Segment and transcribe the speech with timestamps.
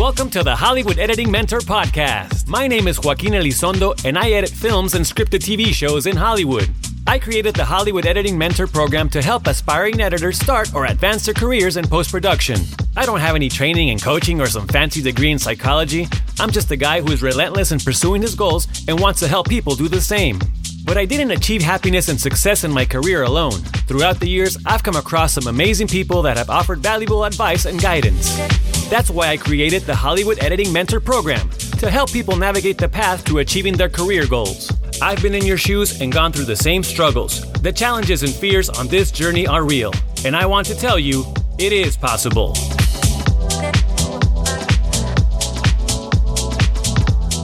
[0.00, 2.48] Welcome to the Hollywood Editing Mentor Podcast.
[2.48, 6.70] My name is Joaquin Elizondo, and I edit films and scripted TV shows in Hollywood.
[7.06, 11.34] I created the Hollywood Editing Mentor program to help aspiring editors start or advance their
[11.34, 12.62] careers in post production.
[12.96, 16.08] I don't have any training in coaching or some fancy degree in psychology.
[16.38, 19.50] I'm just a guy who is relentless in pursuing his goals and wants to help
[19.50, 20.40] people do the same.
[20.86, 23.60] But I didn't achieve happiness and success in my career alone.
[23.86, 27.78] Throughout the years, I've come across some amazing people that have offered valuable advice and
[27.78, 28.79] guidance.
[28.90, 31.48] That's why I created the Hollywood Editing Mentor Program
[31.78, 34.72] to help people navigate the path to achieving their career goals.
[35.00, 37.52] I've been in your shoes and gone through the same struggles.
[37.62, 39.92] The challenges and fears on this journey are real,
[40.24, 41.24] and I want to tell you
[41.56, 42.52] it is possible.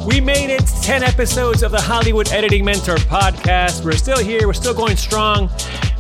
[0.05, 3.85] We made it 10 episodes of the Hollywood Editing Mentor podcast.
[3.85, 5.49] We're still here, we're still going strong.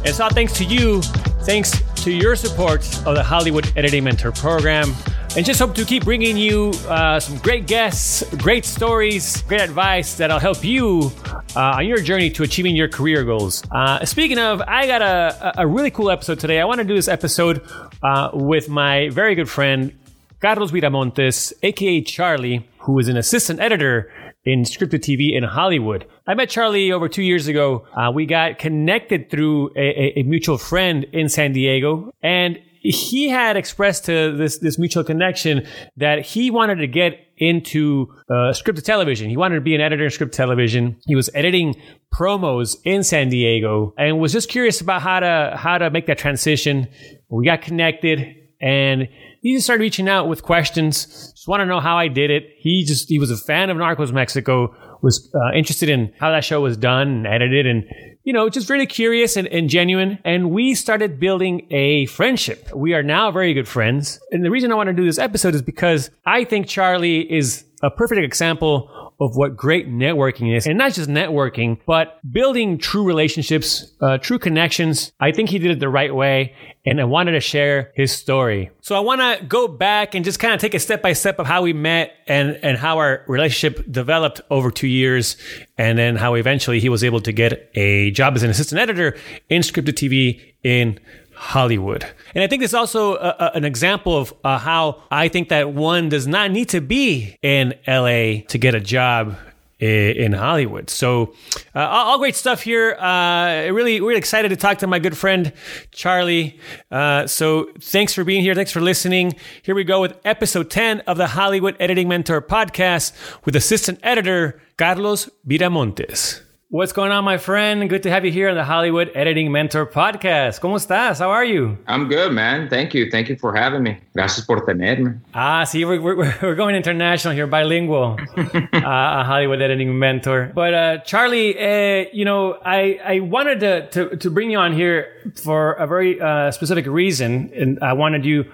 [0.05, 1.03] It's all thanks to you,
[1.43, 4.93] thanks to your support of the Hollywood Editing Mentor program.
[5.37, 10.15] And just hope to keep bringing you uh, some great guests, great stories, great advice
[10.15, 11.13] that'll help you
[11.55, 13.63] uh, on your journey to achieving your career goals.
[13.71, 16.59] Uh, speaking of, I got a, a really cool episode today.
[16.59, 17.61] I want to do this episode
[18.03, 19.93] uh, with my very good friend,
[20.41, 24.11] Carlos Viramontes, aka Charlie, who is an assistant editor
[24.47, 26.07] in scripted TV in Hollywood.
[26.27, 27.87] I met Charlie over two years ago.
[27.95, 32.59] Uh, we got connected through a, a, mutual friend in San Diego, and
[32.91, 38.53] he had expressed to this this mutual connection that he wanted to get into uh,
[38.53, 39.29] scripted television.
[39.29, 40.97] He wanted to be an editor in scripted television.
[41.07, 41.75] He was editing
[42.13, 46.19] promos in San Diego and was just curious about how to how to make that
[46.19, 46.89] transition.
[47.29, 49.09] We got connected and
[49.43, 51.07] he just started reaching out with questions.
[51.33, 52.51] Just want to know how I did it.
[52.59, 56.45] He just he was a fan of Narcos Mexico, was uh, interested in how that
[56.45, 57.85] show was done and edited, and
[58.27, 60.19] you know, just really curious and, and genuine.
[60.25, 62.69] And we started building a friendship.
[62.75, 64.19] We are now very good friends.
[64.33, 67.65] And the reason I want to do this episode is because I think Charlie is
[67.83, 70.67] a perfect example of what great networking is.
[70.67, 75.13] And not just networking, but building true relationships, uh, true connections.
[75.21, 76.55] I think he did it the right way.
[76.85, 78.71] And I wanted to share his story.
[78.81, 81.39] So I want to go back and just kind of take a step by step
[81.39, 85.37] of how we met and, and how our relationship developed over two years.
[85.79, 89.17] And then how eventually he was able to get a job as an assistant editor
[89.49, 90.99] in scripted TV in
[91.37, 92.05] Hollywood.
[92.35, 95.51] And I think this is also a, a, an example of uh, how I think
[95.51, 99.37] that one does not need to be in LA to get a job
[99.79, 100.89] in Hollywood.
[100.89, 101.35] So,
[101.75, 102.95] uh, all great stuff here.
[102.95, 105.53] Uh, really, really excited to talk to my good friend
[105.91, 106.59] Charlie.
[106.91, 108.55] Uh, so, thanks for being here.
[108.55, 109.35] Thanks for listening.
[109.63, 113.13] Here we go with episode 10 of the Hollywood Editing Mentor podcast
[113.45, 116.46] with assistant editor Carlos Viramontes.
[116.69, 117.89] What's going on, my friend?
[117.89, 120.59] Good to have you here on the Hollywood Editing Mentor Podcast.
[120.59, 121.21] ¿Cómo estás?
[121.21, 121.79] How are you?
[121.87, 122.69] I'm good, man.
[122.69, 123.09] Thank you.
[123.09, 124.01] Thank you for having me.
[124.17, 125.21] Gracias por tenerme.
[125.33, 128.19] Ah, see, we're, we're, we're going international here, bilingual.
[128.37, 130.51] uh, a Hollywood Editing Mentor.
[130.57, 134.73] But uh, Charlie, uh, you know, I, I wanted to, to, to bring you on
[134.73, 135.07] here
[135.37, 138.51] for a very uh, specific reason, and I wanted you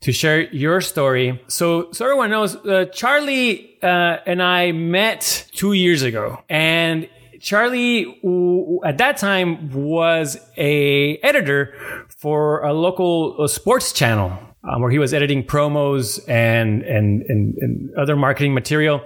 [0.00, 1.40] to share your story.
[1.46, 7.08] So, so everyone knows, uh, Charlie uh, and I met two years ago, and
[7.42, 8.06] Charlie
[8.86, 11.74] at that time was a editor
[12.08, 17.90] for a local sports channel um, where he was editing promos and, and, and, and
[17.98, 19.04] other marketing material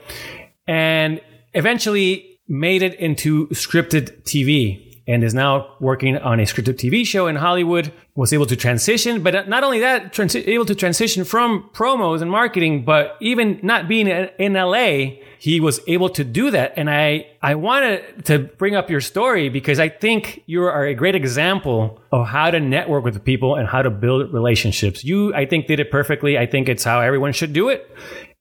[0.69, 1.19] and
[1.55, 7.27] eventually made it into scripted TV and is now working on a scripted TV show
[7.27, 7.93] in Hollywood.
[8.15, 12.84] Was able to transition, but not only that, able to transition from promos and marketing,
[12.84, 16.72] but even not being in LA, he was able to do that.
[16.77, 20.95] And I, I wanted to bring up your story because I think you are a
[20.95, 25.05] great example of how to network with people and how to build relationships.
[25.05, 26.39] You, I think, did it perfectly.
[26.39, 27.91] I think it's how everyone should do it.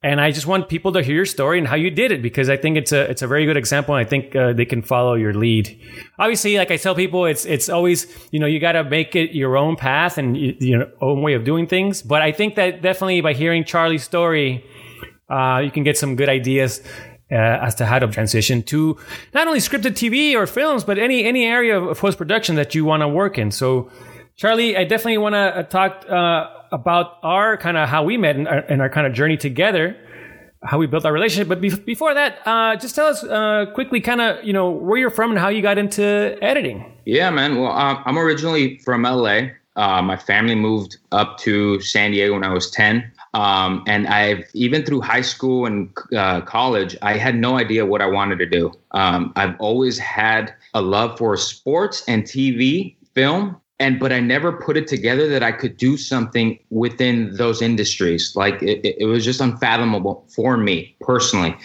[0.05, 2.47] And I just want people to hear your story and how you did it because
[2.47, 3.95] I think it's a it's a very good example.
[3.95, 5.81] And I think uh, they can follow your lead.
[6.19, 9.31] Obviously, like I tell people, it's it's always you know you got to make it
[9.31, 12.03] your own path and your own way of doing things.
[12.03, 14.63] But I think that definitely by hearing Charlie's story,
[15.27, 16.81] uh, you can get some good ideas
[17.31, 18.99] uh, as to how to transition to
[19.33, 22.85] not only scripted TV or films, but any any area of post production that you
[22.85, 23.49] want to work in.
[23.49, 23.89] So,
[24.35, 28.35] Charlie, I definitely want to uh, talk uh, about our kind of how we met
[28.35, 29.95] and our, our, kind of journey together,
[30.61, 31.47] how we built our relationship.
[31.47, 34.99] But be- before that, uh, just tell us uh, quickly, kind of you know where
[34.99, 36.85] you're from and how you got into editing.
[37.05, 37.59] Yeah, man.
[37.59, 39.47] Well, um, I'm originally from LA.
[39.75, 43.11] my family moved up to San Diego when I was ten.
[43.35, 48.01] Um, and I've even through high school and uh, college, I had no idea what
[48.01, 48.71] I wanted to do.
[48.91, 54.53] Um, I've always had a love for sports and TV, film, and but I never
[54.53, 58.35] put it together that I could do something within those industries.
[58.35, 61.55] Like it, it was just unfathomable for me personally.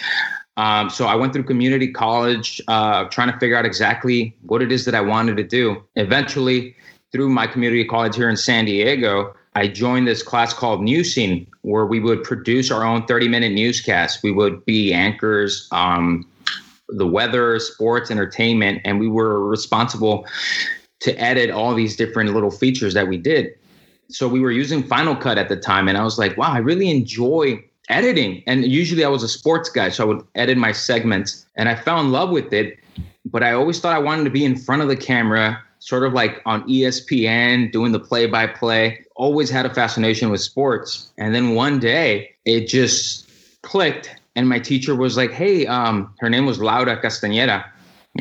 [0.56, 4.72] Um, so I went through community college, uh, trying to figure out exactly what it
[4.72, 5.82] is that I wanted to do.
[5.96, 6.76] Eventually,
[7.12, 11.86] through my community college here in San Diego, I joined this class called Newsing, where
[11.86, 14.22] we would produce our own 30 minute newscast.
[14.22, 16.28] We would be anchors, um,
[16.88, 20.26] the weather, sports, entertainment, and we were responsible
[21.00, 23.55] to edit all these different little features that we did.
[24.08, 26.58] So we were using Final Cut at the time, and I was like, wow, I
[26.58, 28.43] really enjoy editing.
[28.47, 31.75] And usually I was a sports guy, so I would edit my segments, and I
[31.75, 32.79] fell in love with it.
[33.25, 36.12] But I always thought I wanted to be in front of the camera, sort of
[36.12, 39.05] like on ESPN, doing the play by play.
[39.17, 41.12] Always had a fascination with sports.
[41.19, 43.31] And then one day it just
[43.62, 47.64] clicked, and my teacher was like, hey, um, her name was Laura Castañeda,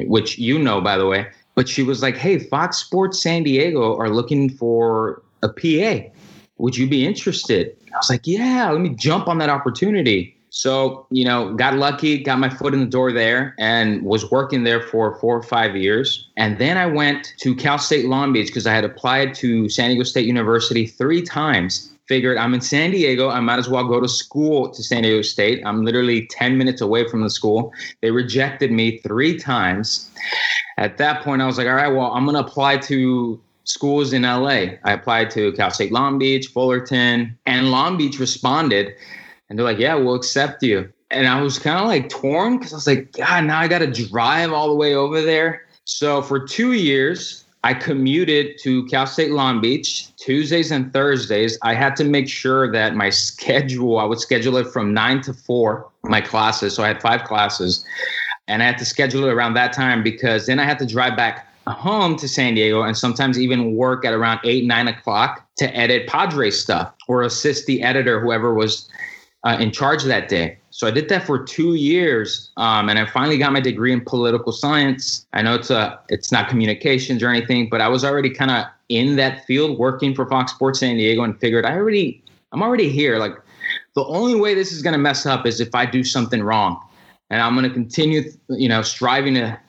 [0.02, 1.28] which you know, by the way
[1.60, 6.10] but she was like, "Hey, Fox Sports San Diego are looking for a PA.
[6.58, 11.06] Would you be interested?" I was like, "Yeah, let me jump on that opportunity." So,
[11.12, 14.82] you know, got lucky, got my foot in the door there and was working there
[14.82, 16.30] for four or five years.
[16.38, 19.90] And then I went to Cal State Long Beach because I had applied to San
[19.90, 21.94] Diego State University three times.
[22.10, 25.22] Figured I'm in San Diego, I might as well go to school to San Diego
[25.22, 25.62] State.
[25.66, 27.72] I'm literally 10 minutes away from the school.
[28.02, 30.10] They rejected me three times
[30.80, 34.14] at that point, I was like, all right, well, I'm going to apply to schools
[34.14, 34.78] in LA.
[34.86, 38.96] I applied to Cal State Long Beach, Fullerton, and Long Beach responded.
[39.50, 40.90] And they're like, yeah, we'll accept you.
[41.12, 43.80] And I was kind of like torn because I was like, God, now I got
[43.80, 45.64] to drive all the way over there.
[45.84, 51.58] So for two years, I commuted to Cal State Long Beach Tuesdays and Thursdays.
[51.62, 55.34] I had to make sure that my schedule, I would schedule it from nine to
[55.34, 56.76] four, my classes.
[56.76, 57.86] So I had five classes
[58.48, 61.18] and I had to schedule it around that time because then I had to drive
[61.18, 65.76] back home to San Diego and sometimes even work at around eight, nine o'clock to
[65.76, 68.90] edit Padre stuff or assist the editor, whoever was
[69.44, 70.59] uh, in charge that day.
[70.80, 74.00] So I did that for two years, um, and I finally got my degree in
[74.00, 75.28] political science.
[75.34, 78.64] I know it's a it's not communications or anything, but I was already kind of
[78.88, 82.24] in that field, working for Fox Sports San Diego, and figured I already
[82.54, 83.18] I'm already here.
[83.18, 83.34] Like
[83.96, 86.82] the only way this is going to mess up is if I do something wrong
[87.30, 89.60] and I'm going to continue, you know, striving to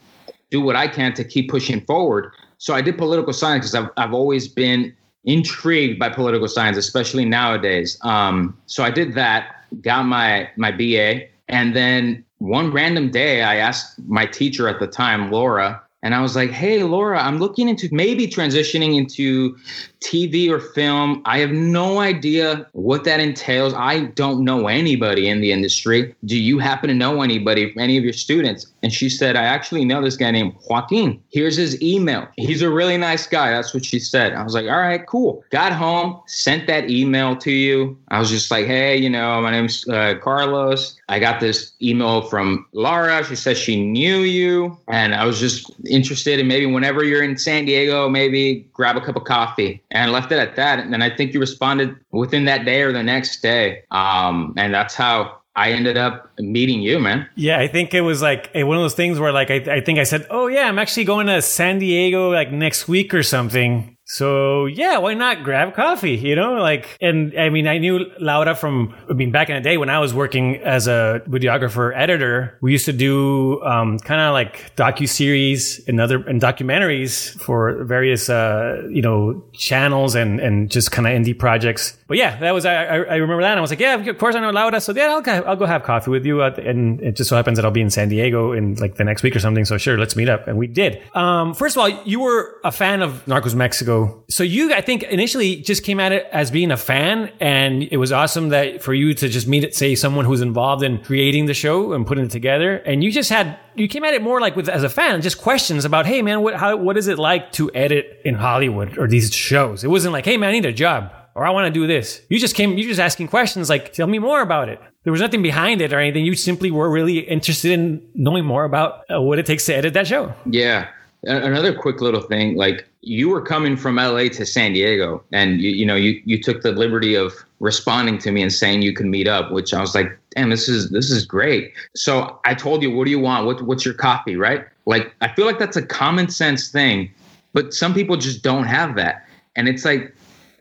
[0.53, 2.33] do what I can to keep pushing forward.
[2.59, 7.25] So I did political science because I've, I've always been intrigued by political science, especially
[7.25, 7.99] nowadays.
[8.03, 13.57] Um, so I did that, got my my BA, and then one random day I
[13.57, 17.69] asked my teacher at the time, Laura, and I was like, "Hey, Laura, I'm looking
[17.69, 19.57] into maybe transitioning into
[20.01, 21.23] TV or film.
[21.25, 23.75] I have no idea what that entails.
[23.75, 26.15] I don't know anybody in the industry.
[26.25, 28.67] Do you happen to know anybody, any of your students?
[28.83, 31.23] And she said, I actually know this guy named Joaquin.
[31.31, 32.27] Here's his email.
[32.37, 33.51] He's a really nice guy.
[33.51, 34.33] That's what she said.
[34.33, 35.45] I was like, all right, cool.
[35.51, 37.99] Got home, sent that email to you.
[38.09, 40.97] I was just like, hey, you know, my name's uh, Carlos.
[41.09, 43.23] I got this email from Laura.
[43.25, 44.79] She says she knew you.
[44.89, 49.01] And I was just interested in maybe whenever you're in San Diego, maybe grab a
[49.01, 50.79] cup of coffee and left it at that.
[50.79, 53.83] And I think you responded within that day or the next day.
[53.91, 57.29] Um, and that's how I ended up meeting you, man.
[57.35, 59.99] Yeah, I think it was like one of those things where, like, I, I think
[59.99, 63.97] I said, "Oh yeah, I'm actually going to San Diego like next week or something."
[64.13, 66.17] So yeah, why not grab coffee?
[66.17, 69.61] You know, like, and I mean, I knew Laura from, I mean, back in the
[69.61, 74.21] day when I was working as a videographer editor, we used to do um, kind
[74.21, 80.41] of like docu series and other and documentaries for various, uh, you know, channels and
[80.41, 81.97] and just kind of indie projects.
[82.09, 83.53] But yeah, that was I, I remember that.
[83.53, 84.81] And I was like, yeah, of course I know Laura.
[84.81, 86.43] So yeah, I'll I'll go have coffee with you.
[86.43, 89.23] and it just so happens that I'll be in San Diego in like the next
[89.23, 89.65] week or something.
[89.65, 90.49] So sure, let's meet up.
[90.49, 91.01] And we did.
[91.15, 95.03] Um, first of all, you were a fan of Narcos Mexico so you, I think,
[95.05, 98.95] initially just came at it as being a fan, and it was awesome that for
[98.95, 102.25] you to just meet, it, say, someone who's involved in creating the show and putting
[102.25, 104.89] it together, and you just had you came at it more like with as a
[104.89, 108.35] fan, just questions about, hey man, what how what is it like to edit in
[108.35, 109.85] Hollywood or these shows?
[109.85, 112.21] It wasn't like, hey man, I need a job or I want to do this.
[112.29, 114.81] You just came, you just asking questions like, tell me more about it.
[115.05, 116.25] There was nothing behind it or anything.
[116.25, 119.95] You simply were really interested in knowing more about uh, what it takes to edit
[119.95, 120.35] that show.
[120.45, 120.89] Yeah.
[121.23, 125.71] Another quick little thing, like you were coming from LA to San Diego, and you,
[125.71, 129.11] you know you you took the liberty of responding to me and saying you can
[129.11, 131.73] meet up, which I was like, damn, this is this is great.
[131.95, 133.47] So I told you, what do you want?
[133.47, 134.67] What what's your copy, right?
[134.87, 137.11] Like I feel like that's a common sense thing,
[137.53, 139.27] but some people just don't have that,
[139.57, 140.15] and it's like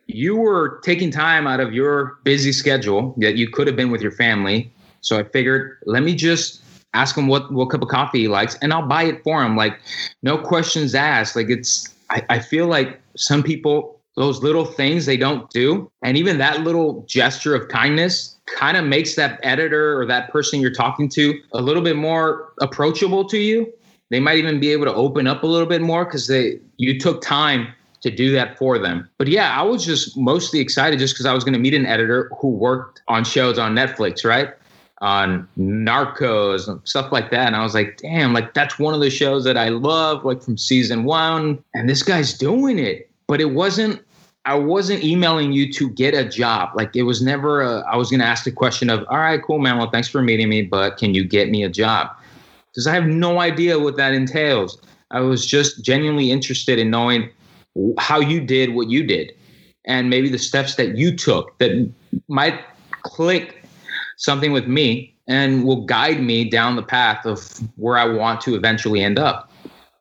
[0.08, 4.02] you were taking time out of your busy schedule that you could have been with
[4.02, 4.72] your family.
[5.02, 6.64] So I figured, let me just
[6.96, 9.58] ask him what what cup of coffee he likes, and I'll buy it for him.
[9.58, 9.78] Like,
[10.24, 11.36] no questions asked.
[11.36, 16.18] Like it's I, I feel like some people, those little things they don't do, and
[16.18, 20.72] even that little gesture of kindness kind of makes that editor or that person you're
[20.72, 23.72] talking to a little bit more approachable to you.
[24.10, 27.00] They might even be able to open up a little bit more because they you
[27.00, 27.68] took time
[28.02, 29.08] to do that for them.
[29.18, 31.86] But yeah, I was just mostly excited just because I was going to meet an
[31.86, 34.54] editor who worked on shows on Netflix, right?
[35.02, 37.48] On Narcos and stuff like that.
[37.48, 40.42] And I was like, damn, like that's one of the shows that I love, like
[40.42, 41.64] from season one.
[41.74, 43.10] And this guy's doing it.
[43.28, 44.04] But it wasn't
[44.46, 46.72] I wasn't emailing you to get a job.
[46.76, 49.42] Like it was never a, I was going to ask the question of, all right,
[49.44, 49.78] cool, man.
[49.78, 52.10] Well, thanks for meeting me, but can you get me a job?
[52.72, 54.82] Because I have no idea what that entails.
[55.12, 57.30] I was just genuinely interested in knowing
[57.98, 59.34] how you did what you did
[59.86, 61.92] and maybe the steps that you took that
[62.28, 62.60] might
[63.04, 63.59] click
[64.20, 68.56] something with me and will guide me down the path of where I want to
[68.56, 69.52] eventually end up.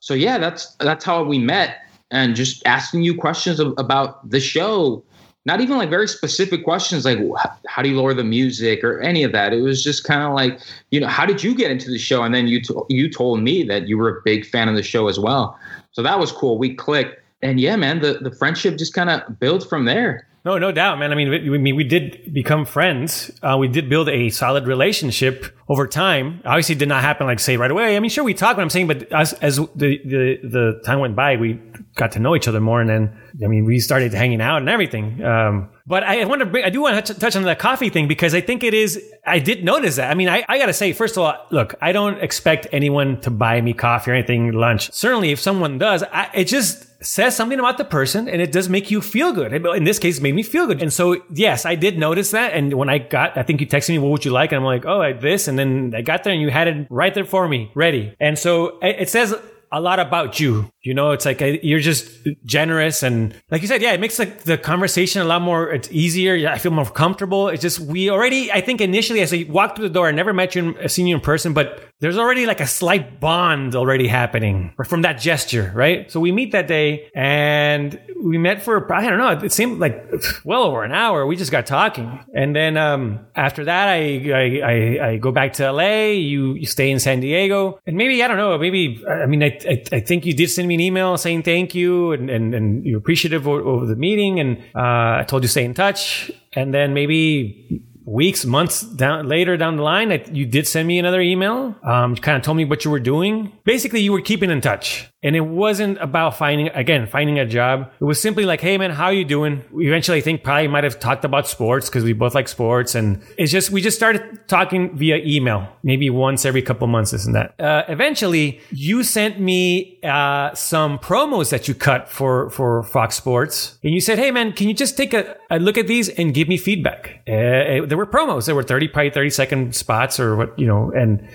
[0.01, 1.79] So yeah, that's that's how we met
[2.11, 5.05] and just asking you questions of, about the show.
[5.45, 7.19] Not even like very specific questions like
[7.67, 9.53] how do you lower the music or any of that?
[9.53, 10.61] It was just kind of like
[10.91, 12.23] you know how did you get into the show?
[12.23, 14.83] And then you to, you told me that you were a big fan of the
[14.83, 15.59] show as well.
[15.93, 16.59] So that was cool.
[16.59, 17.23] We clicked.
[17.41, 20.99] And yeah man the, the friendship just kind of built from there no, no doubt,
[20.99, 21.13] man.
[21.13, 23.31] I mean, we, we, we did become friends.
[23.43, 26.41] Uh, we did build a solid relationship over time.
[26.47, 27.97] Obviously, it did not happen like say right away.
[27.97, 28.57] I mean, sure, we talked.
[28.57, 31.61] What I'm saying, but as as the, the the time went by, we
[31.97, 34.71] got to know each other more, and then I mean, we started hanging out and
[34.71, 35.23] everything.
[35.23, 38.09] Um, but I, want to bring, I do want to touch on the coffee thing
[38.09, 39.03] because I think it is.
[39.27, 40.11] I did notice that.
[40.11, 43.21] I mean, I, I got to say, first of all, look, I don't expect anyone
[43.23, 44.93] to buy me coffee or anything lunch.
[44.93, 48.69] Certainly, if someone does, I, it just says something about the person and it does
[48.69, 49.53] make you feel good.
[49.53, 50.83] In this case, it made me feel good.
[50.83, 52.53] And so, yes, I did notice that.
[52.53, 54.53] And when I got, I think you texted me, what would you like?
[54.53, 55.49] And I'm like, oh, like this.
[55.49, 58.15] And then I got there and you had it right there for me, ready.
[58.21, 59.35] And so it says
[59.73, 60.71] a lot about you.
[60.83, 62.09] You know, it's like you're just
[62.45, 65.71] generous and like you said, yeah, it makes like the conversation a lot more.
[65.71, 66.49] It's easier.
[66.49, 67.49] I feel more comfortable.
[67.49, 68.51] It's just we already.
[68.51, 71.17] I think initially, as I walked through the door, I never met you, seen you
[71.17, 76.11] in person, but there's already like a slight bond already happening from that gesture, right?
[76.11, 79.31] So we meet that day and we met for I don't know.
[79.45, 80.05] It seemed like
[80.45, 81.27] well over an hour.
[81.27, 85.55] We just got talking, and then um, after that, I, I, I I go back
[85.55, 86.11] to LA.
[86.13, 88.57] You you stay in San Diego, and maybe I don't know.
[88.59, 91.75] Maybe I mean I I, I think you did send me an email saying thank
[91.75, 94.41] you and, and, and you're appreciative of, the meeting.
[94.41, 96.31] And uh, I told you stay in touch.
[96.53, 100.99] And then maybe weeks, months down later down the line, that you did send me
[100.99, 101.77] another email.
[101.83, 103.53] Um, kind of told me what you were doing.
[103.65, 105.09] Basically, you were keeping in touch.
[105.23, 107.91] And it wasn't about finding, again, finding a job.
[108.01, 109.65] It was simply like, hey man, how are you doing?
[109.73, 112.95] We eventually, I think probably might have talked about sports because we both like sports.
[112.95, 117.33] And it's just, we just started talking via email, maybe once every couple months, isn't
[117.33, 117.59] that?
[117.59, 123.77] Uh, eventually, you sent me uh, some promos that you cut for, for Fox Sports.
[123.83, 126.33] And you said, hey man, can you just take a, a look at these and
[126.33, 127.23] give me feedback?
[127.27, 128.47] Uh, there were promos.
[128.47, 131.29] There were 30, probably 30 second spots or what, you know, and,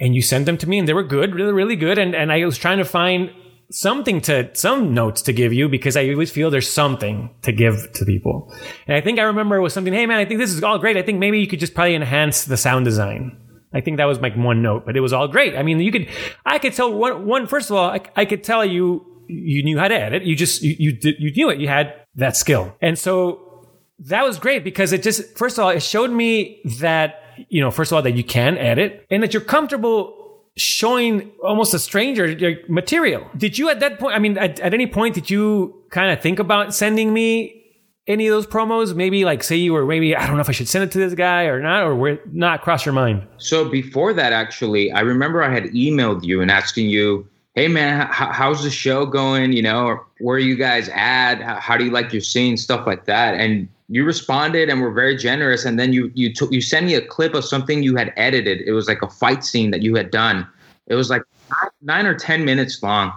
[0.00, 1.98] and you sent them to me and they were good, really, really good.
[1.98, 3.30] And, and I was trying to find
[3.70, 7.92] something to, some notes to give you because I always feel there's something to give
[7.92, 8.52] to people.
[8.88, 10.78] And I think I remember it was something, hey man, I think this is all
[10.78, 10.96] great.
[10.96, 13.36] I think maybe you could just probably enhance the sound design.
[13.72, 15.54] I think that was like one note, but it was all great.
[15.54, 16.08] I mean, you could,
[16.44, 19.78] I could tell one, one first of all, I, I could tell you, you knew
[19.78, 20.24] how to edit.
[20.24, 21.60] You just, you, you did, you knew it.
[21.60, 22.74] You had that skill.
[22.80, 23.68] And so
[24.00, 27.70] that was great because it just, first of all, it showed me that you know,
[27.70, 30.16] first of all, that you can edit and that you're comfortable
[30.56, 33.26] showing almost a stranger your material.
[33.36, 36.20] Did you at that point, I mean, at, at any point, did you kind of
[36.20, 37.56] think about sending me
[38.06, 38.94] any of those promos?
[38.94, 40.98] Maybe like say you were maybe, I don't know if I should send it to
[40.98, 43.26] this guy or not, or were not cross your mind?
[43.38, 48.06] So before that, actually, I remember I had emailed you and asking you, hey man,
[48.10, 49.52] how's the show going?
[49.52, 51.40] You know, where are you guys at?
[51.42, 52.56] How do you like your scene?
[52.56, 53.34] Stuff like that.
[53.34, 56.94] And you responded and were very generous and then you you took you sent me
[56.94, 58.60] a clip of something you had edited.
[58.60, 60.46] It was like a fight scene that you had done.
[60.86, 61.22] It was like
[61.82, 63.12] nine or ten minutes long.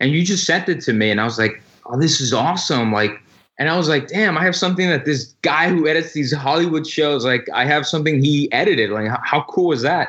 [0.00, 2.92] And you just sent it to me and i was like oh this is awesome.
[2.92, 3.22] Like
[3.58, 6.86] and i was like damn i have something that this guy who edits these hollywood
[6.86, 8.90] shows like i have something he edited.
[8.90, 10.08] Like how, how cool is that?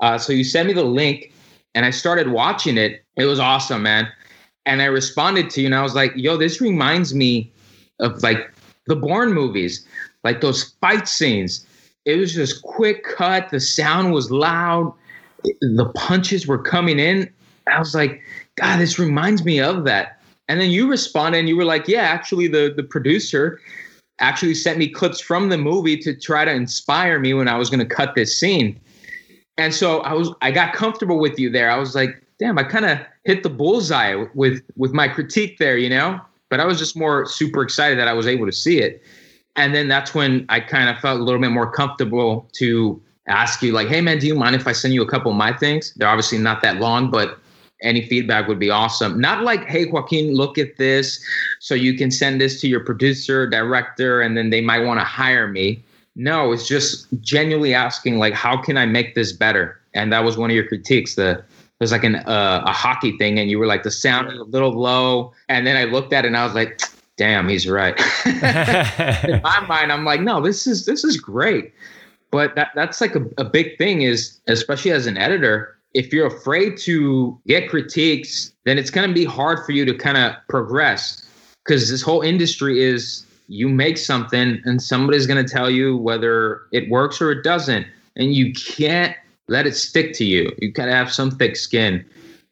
[0.00, 1.32] Uh, so you sent me the link
[1.76, 3.04] and i started watching it.
[3.16, 4.08] It was awesome man.
[4.66, 7.52] And i responded to you and i was like yo this reminds me
[8.00, 8.52] of like
[8.90, 9.86] the Bourne movies,
[10.24, 11.66] like those fight scenes.
[12.04, 13.48] It was just quick cut.
[13.50, 14.92] The sound was loud.
[15.44, 17.30] The punches were coming in.
[17.66, 18.20] I was like,
[18.56, 20.20] God, this reminds me of that.
[20.48, 23.60] And then you responded and you were like, Yeah, actually, the, the producer
[24.18, 27.70] actually sent me clips from the movie to try to inspire me when I was
[27.70, 28.78] going to cut this scene.
[29.56, 31.70] And so I was, I got comfortable with you there.
[31.70, 35.78] I was like, damn, I kind of hit the bullseye with with my critique there,
[35.78, 36.20] you know.
[36.50, 39.02] But I was just more super excited that I was able to see it,
[39.56, 43.62] and then that's when I kind of felt a little bit more comfortable to ask
[43.62, 45.52] you, like, hey man, do you mind if I send you a couple of my
[45.52, 45.94] things?
[45.94, 47.38] They're obviously not that long, but
[47.82, 49.18] any feedback would be awesome.
[49.18, 51.24] Not like, hey, Joaquin, look at this,
[51.60, 55.04] so you can send this to your producer, director, and then they might want to
[55.04, 55.82] hire me.
[56.16, 59.80] No, it's just genuinely asking, like, how can I make this better?
[59.94, 61.14] And that was one of your critiques.
[61.14, 61.42] The
[61.80, 64.44] was like an uh, a hockey thing, and you were like the sound is a
[64.44, 65.32] little low.
[65.48, 66.80] And then I looked at it and I was like,
[67.16, 67.98] damn, he's right.
[68.26, 71.72] In my mind, I'm like, no, this is this is great.
[72.30, 76.26] But that that's like a, a big thing is especially as an editor, if you're
[76.26, 80.34] afraid to get critiques, then it's going to be hard for you to kind of
[80.48, 81.26] progress
[81.64, 86.62] because this whole industry is you make something and somebody's going to tell you whether
[86.72, 87.86] it works or it doesn't.
[88.16, 89.16] And you can't
[89.50, 90.50] let it stick to you.
[90.58, 92.04] You got to have some thick skin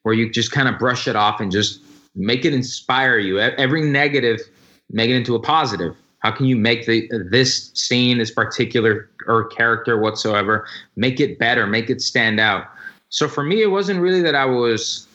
[0.02, 1.80] where you just kind of brush it off and just
[2.14, 3.38] make it inspire you.
[3.38, 4.40] Every negative,
[4.90, 5.94] make it into a positive.
[6.18, 11.66] How can you make the this scene, this particular or character whatsoever, make it better,
[11.66, 12.64] make it stand out?
[13.10, 15.06] So for me, it wasn't really that I was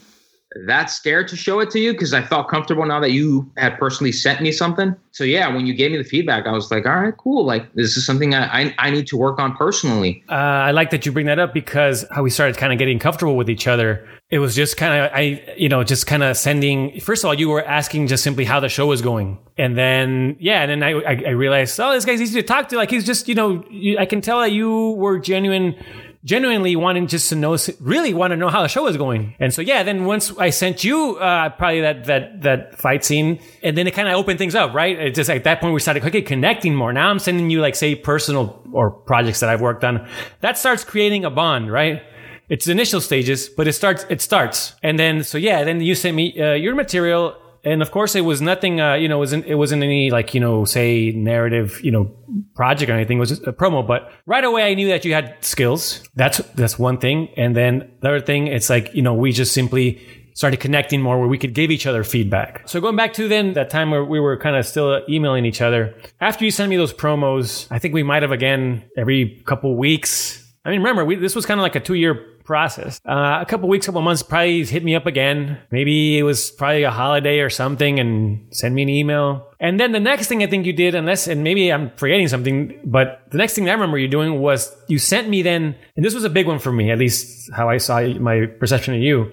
[0.66, 3.78] that scared to show it to you because I felt comfortable now that you had
[3.78, 4.96] personally sent me something.
[5.12, 7.46] So yeah, when you gave me the feedback, I was like, all right, cool.
[7.46, 10.24] Like this is something I I, I need to work on personally.
[10.30, 13.00] Uh, I like that you bring that up because how we started kind of getting
[13.00, 14.08] comfortable with each other.
[14.30, 17.00] It was just kind of I you know just kind of sending.
[17.00, 20.38] First of all, you were asking just simply how the show was going, and then
[20.40, 22.78] yeah, and then I I, I realized oh this guy's easy to talk to.
[22.78, 23.64] Like he's just you know
[24.00, 25.76] I can tell that you were genuine
[26.24, 29.36] genuinely wanting just to know, really want to know how the show was going.
[29.40, 33.40] And so, yeah, then once I sent you, uh, probably that, that, that fight scene,
[33.62, 34.98] and then it kind of opened things up, right?
[34.98, 36.94] It just at that point we started okay, connecting more.
[36.94, 40.08] Now I'm sending you like, say, personal or projects that I've worked on.
[40.40, 42.02] That starts creating a bond, right?
[42.50, 44.76] It's initial stages, but it starts, it starts.
[44.82, 48.22] And then, so yeah, then you sent me, uh, your material and of course it
[48.22, 51.80] was nothing uh, you know it wasn't it wasn't any like you know say narrative
[51.84, 52.12] you know
[52.56, 53.18] project or anything.
[53.18, 53.86] It was just a promo.
[53.86, 56.04] But right away i knew that you had skills.
[56.16, 57.30] That's that's one thing.
[57.38, 60.02] And then the other thing it's like you know we just simply
[60.36, 62.68] started connecting more where we could give each other feedback.
[62.68, 65.62] So going back to then that time where we were kind of still emailing each
[65.62, 69.76] other after you sent me those promos i think we might have again every couple
[69.78, 70.40] weeks.
[70.66, 73.00] I mean, remember, we, this was kind of like a two year process.
[73.08, 75.58] Uh, a couple weeks, couple months, probably hit me up again.
[75.72, 79.48] Maybe it was probably a holiday or something and send me an email.
[79.60, 82.80] And then the next thing I think you did, unless, and maybe I'm forgetting something,
[82.84, 86.14] but the next thing I remember you doing was you sent me then, and this
[86.14, 89.32] was a big one for me, at least how I saw my perception of you.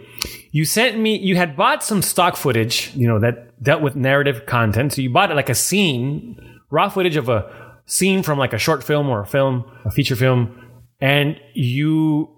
[0.53, 4.46] You sent me, you had bought some stock footage, you know, that dealt with narrative
[4.46, 4.92] content.
[4.92, 8.59] So you bought it like a scene, raw footage of a scene from like a
[8.59, 10.57] short film or a film, a feature film,
[11.01, 12.29] and you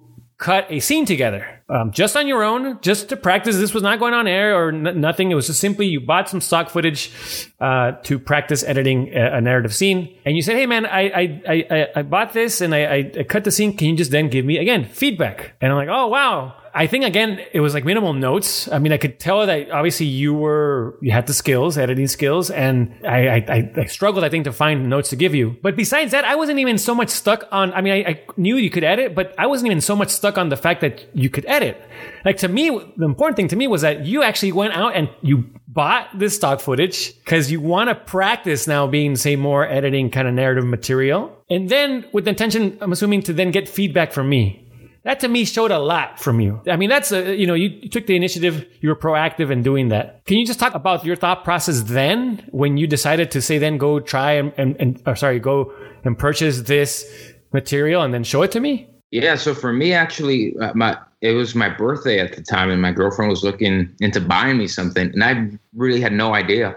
[0.42, 3.57] cut a scene together um, just on your own, just to practice.
[3.57, 5.31] This was not going on air or n- nothing.
[5.31, 7.12] It was just simply you bought some stock footage
[7.61, 11.42] uh, to practice editing a, a, narrative scene, and you said, "Hey, man, I I,
[11.48, 13.76] I, I bought this and I, I cut the scene.
[13.76, 17.04] Can you just then give me again feedback?" And I'm like, "Oh, wow." I think
[17.04, 18.66] again, it was like minimal notes.
[18.72, 22.50] I mean, I could tell that obviously you were, you had the skills, editing skills,
[22.50, 25.56] and I, I, I struggled, I think, to find notes to give you.
[25.62, 28.56] But besides that, I wasn't even so much stuck on, I mean, I, I knew
[28.56, 31.28] you could edit, but I wasn't even so much stuck on the fact that you
[31.28, 31.78] could edit.
[32.24, 35.11] Like to me, the important thing to me was that you actually went out and
[35.20, 40.11] you bought this stock footage because you want to practice now being, say, more editing
[40.11, 41.37] kind of narrative material.
[41.50, 44.62] And then with the intention, I'm assuming to then get feedback from me
[45.04, 46.60] that to me showed a lot from you.
[46.68, 49.88] I mean, that's a, you know, you took the initiative, you were proactive in doing
[49.88, 50.24] that.
[50.26, 53.78] Can you just talk about your thought process then when you decided to say, then
[53.78, 55.72] go try and, and, and or sorry, go
[56.04, 57.04] and purchase this
[57.52, 58.88] material and then show it to me?
[59.10, 59.34] Yeah.
[59.34, 62.92] So for me, actually, uh, my, it was my birthday at the time and my
[62.92, 66.76] girlfriend was looking into buying me something and I really had no idea.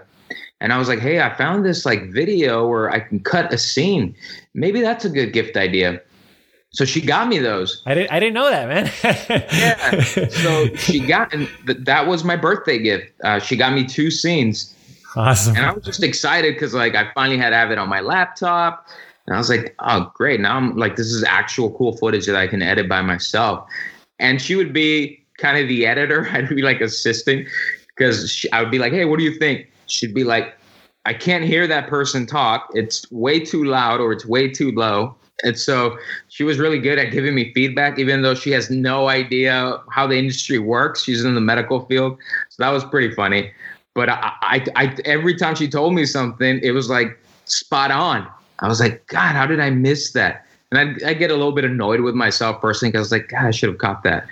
[0.60, 3.58] And I was like, hey, I found this like video where I can cut a
[3.58, 4.16] scene.
[4.54, 6.00] Maybe that's a good gift idea.
[6.76, 7.80] So she got me those.
[7.86, 8.12] I didn't.
[8.12, 8.92] I didn't know that, man.
[9.30, 10.04] yeah.
[10.28, 13.12] So she got, and th- that was my birthday gift.
[13.24, 14.74] Uh, she got me two scenes.
[15.16, 15.56] Awesome.
[15.56, 18.00] And I was just excited because like I finally had to have it on my
[18.00, 18.86] laptop,
[19.26, 20.38] and I was like, oh great!
[20.38, 23.66] Now I'm like, this is actual cool footage that I can edit by myself.
[24.18, 26.28] And she would be kind of the editor.
[26.30, 27.46] I'd be like assisting
[27.96, 29.66] because I would be like, hey, what do you think?
[29.86, 30.54] She'd be like,
[31.06, 32.68] I can't hear that person talk.
[32.74, 35.16] It's way too loud or it's way too low.
[35.42, 39.08] And so she was really good at giving me feedback, even though she has no
[39.08, 41.02] idea how the industry works.
[41.02, 42.18] She's in the medical field.
[42.48, 43.52] So that was pretty funny.
[43.94, 48.26] But I, I, I every time she told me something, it was like spot on.
[48.60, 50.46] I was like, God, how did I miss that?
[50.70, 53.28] And I, I get a little bit annoyed with myself personally because I was like,
[53.28, 54.26] God, I should have caught that.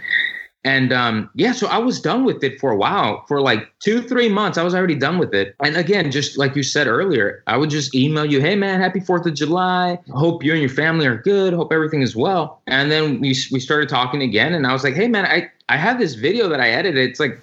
[0.65, 3.25] And um, yeah, so I was done with it for a while.
[3.29, 5.55] For like two, three months, I was already done with it.
[5.63, 9.01] And again, just like you said earlier, I would just email you, hey man, happy
[9.01, 9.99] 4th of July.
[10.11, 11.53] Hope you and your family are good.
[11.53, 12.63] Hope everything is well.
[12.67, 14.55] And then we, we started talking again.
[14.55, 17.11] And I was like, hey man, I, I have this video that I edited.
[17.11, 17.39] It's like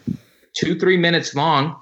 [0.54, 1.76] two, three minutes long.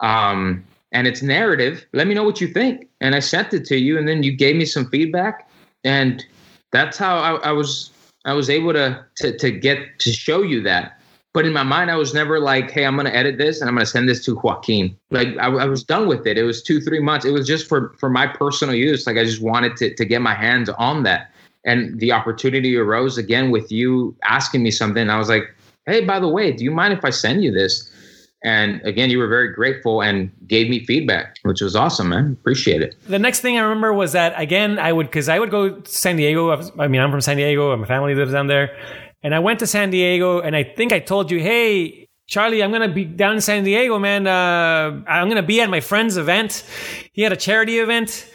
[0.00, 1.84] Um, and it's narrative.
[1.92, 2.88] Let me know what you think.
[3.02, 3.98] And I sent it to you.
[3.98, 5.50] And then you gave me some feedback.
[5.84, 6.24] And
[6.72, 7.90] that's how I, I was
[8.28, 11.00] I was able to, to to get to show you that.
[11.32, 13.68] But in my mind, I was never like, "Hey, I'm going to edit this and
[13.68, 16.36] I'm going to send this to Joaquin." Like I, I, was done with it.
[16.36, 17.24] It was two, three months.
[17.24, 19.06] It was just for for my personal use.
[19.06, 21.32] Like I just wanted to to get my hands on that.
[21.64, 25.08] And the opportunity arose again with you asking me something.
[25.08, 25.44] I was like,
[25.86, 27.90] "Hey, by the way, do you mind if I send you this?"
[28.44, 32.36] And again, you were very grateful and gave me feedback, which was awesome, man.
[32.40, 32.94] Appreciate it.
[33.08, 35.90] The next thing I remember was that again, I would because I would go to
[35.90, 36.50] San Diego.
[36.78, 37.72] I mean, I'm from San Diego.
[37.72, 38.76] and My family lives down there,
[39.22, 40.40] and I went to San Diego.
[40.40, 42.04] And I think I told you, hey.
[42.28, 44.26] Charlie, I'm gonna be down in San Diego, man.
[44.26, 46.62] Uh, I'm gonna be at my friend's event.
[47.14, 48.30] He had a charity event.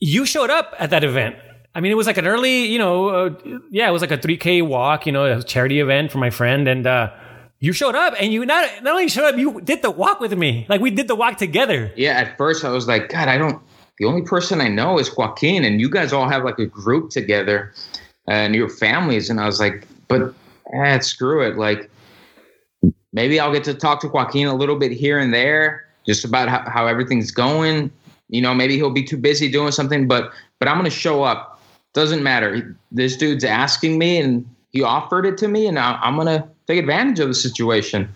[0.00, 1.36] You showed up at that event.
[1.74, 3.30] I mean, it was like an early, you know, uh,
[3.70, 6.66] yeah, it was like a 3K walk, you know, a charity event for my friend,
[6.66, 7.10] and uh,
[7.58, 10.36] you showed up and you not not only showed up, you did the walk with
[10.36, 10.66] me.
[10.68, 11.90] Like we did the walk together.
[11.96, 13.62] Yeah, at first I was like, God, I don't.
[13.98, 17.10] The only person I know is Joaquin, and you guys all have like a group
[17.10, 17.72] together
[18.28, 19.30] and your families.
[19.30, 20.34] And I was like, but
[20.74, 21.56] eh, screw it.
[21.56, 21.90] Like
[23.12, 26.48] maybe I'll get to talk to Joaquin a little bit here and there, just about
[26.48, 27.90] how, how everything's going.
[28.28, 31.60] You know, maybe he'll be too busy doing something, but but I'm gonna show up.
[31.94, 32.76] Doesn't matter.
[32.92, 36.78] This dude's asking me, and he offered it to me, and I, I'm gonna take
[36.78, 38.12] advantage of the situation.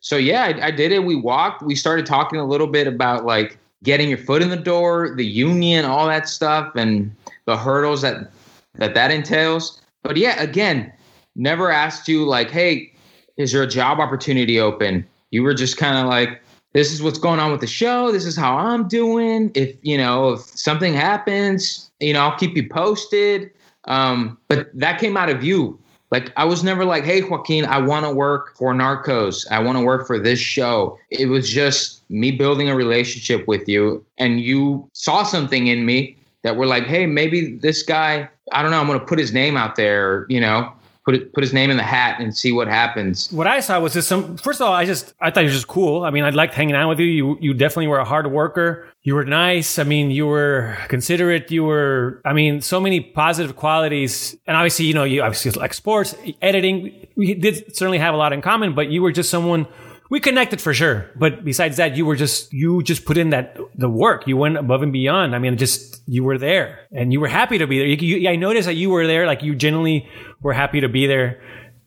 [0.00, 1.04] So yeah, I, I did it.
[1.04, 1.62] We walked.
[1.62, 5.24] We started talking a little bit about like getting your foot in the door, the
[5.26, 7.14] union, all that stuff, and
[7.46, 8.30] the hurdles that
[8.74, 9.80] that that entails.
[10.02, 10.92] But yeah, again,
[11.34, 12.92] never asked you like, hey,
[13.36, 15.06] is there a job opportunity open?
[15.30, 18.12] You were just kind of like, this is what's going on with the show.
[18.12, 19.50] This is how I'm doing.
[19.54, 23.50] If you know, if something happens, you know, I'll keep you posted.
[23.84, 25.78] Um, but that came out of you
[26.10, 29.46] like I was never like, hey Joaquin, I want to work for Narcos.
[29.50, 30.98] I want to work for this show.
[31.10, 36.16] It was just me building a relationship with you and you saw something in me
[36.42, 39.56] that were like, hey, maybe this guy, I don't know, I'm gonna put his name
[39.56, 40.72] out there, you know,
[41.08, 43.32] put it, put his name in the hat and see what happens.
[43.32, 44.36] What I saw was just some.
[44.36, 46.04] First of all, I just I thought you were just cool.
[46.04, 47.06] I mean, I liked hanging out with you.
[47.06, 48.86] You you definitely were a hard worker.
[49.00, 49.78] You were nice.
[49.78, 51.50] I mean, you were considerate.
[51.50, 52.20] You were.
[52.26, 54.36] I mean, so many positive qualities.
[54.46, 57.06] And obviously, you know, you obviously like sports, editing.
[57.16, 58.74] We did certainly have a lot in common.
[58.74, 59.66] But you were just someone
[60.10, 61.10] we connected for sure.
[61.16, 64.26] But besides that, you were just, you just put in that, the work.
[64.26, 65.34] You went above and beyond.
[65.34, 67.86] I mean, just, you were there and you were happy to be there.
[67.86, 70.08] You, you, I noticed that you were there, like you genuinely
[70.42, 71.42] were happy to be there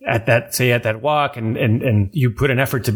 [0.08, 2.94] at that, say at that walk and, and, and you put an effort to,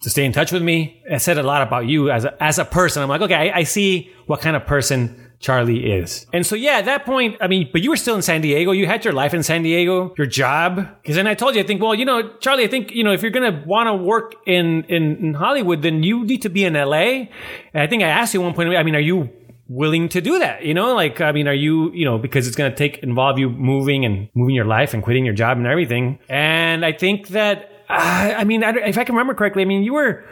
[0.00, 1.02] to stay in touch with me.
[1.10, 3.02] I said a lot about you as a, as a person.
[3.02, 6.26] I'm like, okay, I, I see what kind of person Charlie is.
[6.32, 8.72] And so, yeah, at that point, I mean, but you were still in San Diego.
[8.72, 10.76] You had your life in San Diego, your job.
[11.02, 13.12] Because then I told you, I think, well, you know, Charlie, I think, you know,
[13.12, 16.48] if you're going to want to work in, in, in Hollywood, then you need to
[16.48, 17.28] be in LA.
[17.74, 19.30] And I think I asked you at one point, I mean, are you
[19.68, 20.64] willing to do that?
[20.64, 23.38] You know, like, I mean, are you, you know, because it's going to take, involve
[23.38, 26.18] you moving and moving your life and quitting your job and everything.
[26.28, 29.94] And I think that, uh, I mean, if I can remember correctly, I mean, you
[29.94, 30.24] were,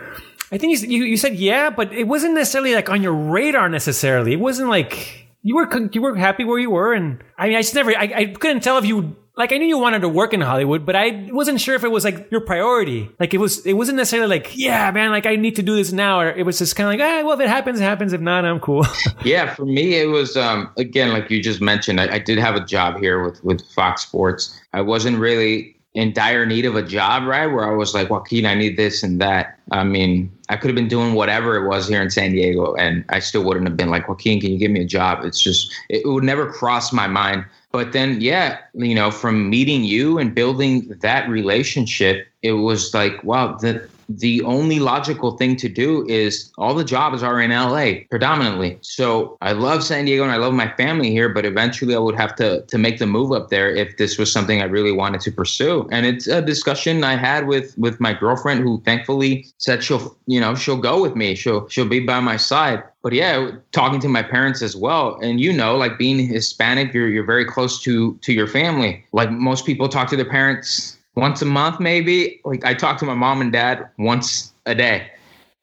[0.55, 4.35] I think you, you said yeah, but it wasn't necessarily like on your radar necessarily.
[4.35, 7.62] It wasn't like you were you were happy where you were, and I mean, I
[7.62, 10.33] just never I, I couldn't tell if you like I knew you wanted to work
[10.33, 13.11] in Hollywood, but I wasn't sure if it was like your priority.
[13.19, 15.90] Like it was, it wasn't necessarily like, yeah, man, like I need to do this
[15.90, 18.12] now, or it was just kind of like, ah, well, if it happens, it happens.
[18.12, 18.87] If not, I'm cool.
[19.25, 22.55] yeah, for me, it was um, again, like you just mentioned, I, I did have
[22.55, 24.57] a job here with with Fox Sports.
[24.73, 27.47] I wasn't really in dire need of a job, right?
[27.47, 29.59] Where I was like, Joaquin, I need this and that.
[29.73, 33.04] I mean, I could have been doing whatever it was here in San Diego, and
[33.09, 35.24] I still wouldn't have been like, Joaquin, can you give me a job?
[35.24, 37.44] It's just, it would never cross my mind.
[37.72, 43.24] But then, yeah, you know, from meeting you and building that relationship, it was like,
[43.24, 48.05] wow, the, the only logical thing to do is all the jobs are in LA
[48.11, 48.79] predominantly.
[48.81, 52.17] So I love San Diego and I love my family here, but eventually I would
[52.17, 55.21] have to to make the move up there if this was something I really wanted
[55.23, 55.88] to pursue.
[55.90, 60.40] And it's a discussion I had with with my girlfriend who thankfully said she'll, you
[60.40, 61.35] know, she'll go with me.
[61.35, 62.83] She'll she'll be by my side.
[63.03, 65.19] But yeah, talking to my parents as well.
[65.21, 69.05] And you know, like being Hispanic, you're you're very close to to your family.
[69.12, 72.40] Like most people talk to their parents once a month, maybe.
[72.44, 75.11] Like I talk to my mom and dad once a day.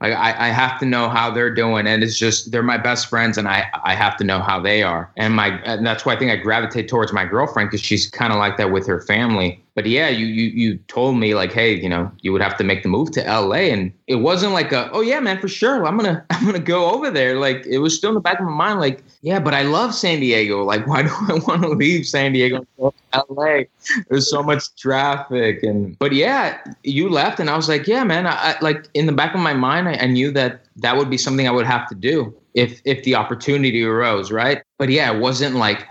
[0.01, 3.07] Like I, I have to know how they're doing, and it's just they're my best
[3.07, 6.13] friends, and I I have to know how they are, and my and that's why
[6.13, 9.01] I think I gravitate towards my girlfriend because she's kind of like that with her
[9.01, 9.63] family.
[9.73, 12.63] But yeah, you you you told me like, hey, you know, you would have to
[12.63, 15.85] make the move to LA, and it wasn't like a, oh yeah, man, for sure,
[15.85, 17.39] I'm gonna I'm gonna go over there.
[17.39, 19.95] Like it was still in the back of my mind, like, yeah, but I love
[19.95, 20.63] San Diego.
[20.63, 22.65] Like, why do I want to leave San Diego
[23.29, 23.61] LA?
[24.09, 28.27] There's so much traffic, and but yeah, you left, and I was like, yeah, man,
[28.27, 31.09] I, I like in the back of my mind, I, I knew that that would
[31.09, 34.63] be something I would have to do if if the opportunity arose, right?
[34.77, 35.87] But yeah, it wasn't like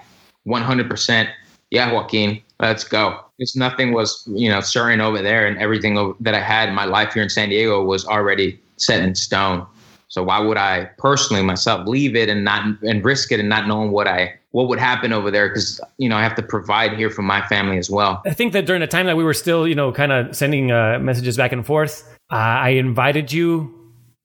[0.47, 1.31] 100%.
[1.71, 6.35] Yeah, Joaquin, let's go because nothing was you know certain over there, and everything that
[6.35, 9.67] I had in my life here in San Diego was already set in stone.
[10.09, 13.67] So why would I personally myself leave it and not and risk it and not
[13.67, 16.97] knowing what I what would happen over there because you know I have to provide
[16.97, 18.21] here for my family as well.
[18.27, 20.73] I think that during the time that we were still you know kind of sending
[20.73, 23.77] uh, messages back and forth, uh, I invited you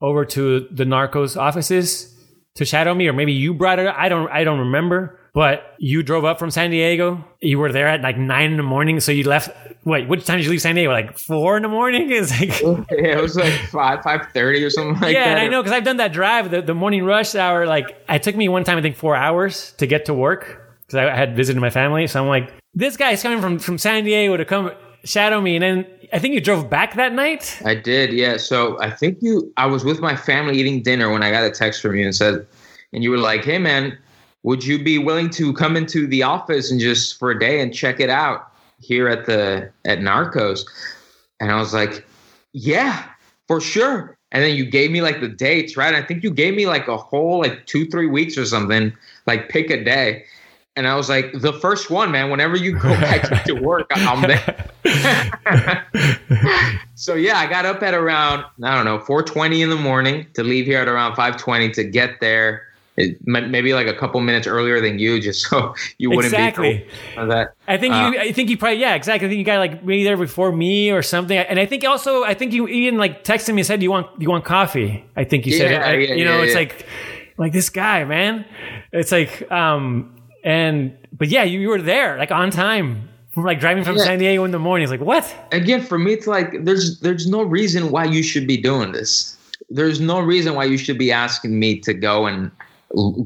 [0.01, 2.11] over to the Narcos offices
[2.55, 3.87] to shadow me, or maybe you brought it.
[3.87, 5.19] I don't I don't remember.
[5.35, 7.21] But you drove up from San Diego.
[7.41, 9.01] You were there at like nine in the morning.
[9.01, 9.49] So you left.
[9.83, 10.91] Wait, which time did you leave San Diego?
[10.91, 12.09] Like four in the morning?
[12.15, 15.41] It's like yeah, it was like five five thirty or something like yeah, that.
[15.41, 17.67] Yeah, I know because I've done that drive, the, the morning rush hour.
[17.67, 20.95] Like it took me one time, I think four hours to get to work because
[20.95, 22.07] I had visited my family.
[22.07, 24.71] So I'm like, this guy's coming from from San Diego to come
[25.03, 27.61] shadow me, and then I think you drove back that night.
[27.65, 28.37] I did, yeah.
[28.37, 29.51] So I think you.
[29.57, 32.15] I was with my family eating dinner when I got a text from you and
[32.15, 32.47] said,
[32.93, 33.97] and you were like, "Hey, man."
[34.45, 37.73] Would you be willing to come into the office and just for a day and
[37.73, 40.61] check it out here at the at Narcos?
[41.39, 42.05] And I was like,
[42.53, 43.09] yeah,
[43.47, 44.15] for sure.
[44.31, 45.95] And then you gave me like the dates, right?
[45.95, 49.49] I think you gave me like a whole like two, three weeks or something, like
[49.49, 50.25] pick a day.
[50.75, 54.21] And I was like, the first one, man, whenever you go back to work, I'm
[54.21, 54.69] there.
[56.93, 60.43] so yeah, I got up at around, I don't know, 420 in the morning to
[60.43, 64.79] leave here at around 520 to get there it, maybe like a couple minutes earlier
[64.79, 66.87] than you, just so you wouldn't exactly.
[67.15, 67.53] be that.
[67.67, 68.19] I think uh, you.
[68.19, 69.27] I think you probably yeah, exactly.
[69.27, 71.37] I think you got like maybe there before me or something.
[71.37, 74.07] And I think also I think you even like texted me and said you want
[74.21, 75.03] you want coffee.
[75.15, 76.09] I think you said yeah, it.
[76.09, 76.85] Yeah, you know, yeah, it's like
[77.37, 78.45] like this guy, man.
[78.91, 83.83] It's like um and but yeah, you, you were there like on time like driving
[83.83, 84.83] from San Diego in the morning.
[84.83, 85.35] It's like what?
[85.51, 89.37] Again, for me, it's like there's there's no reason why you should be doing this.
[89.69, 92.51] There's no reason why you should be asking me to go and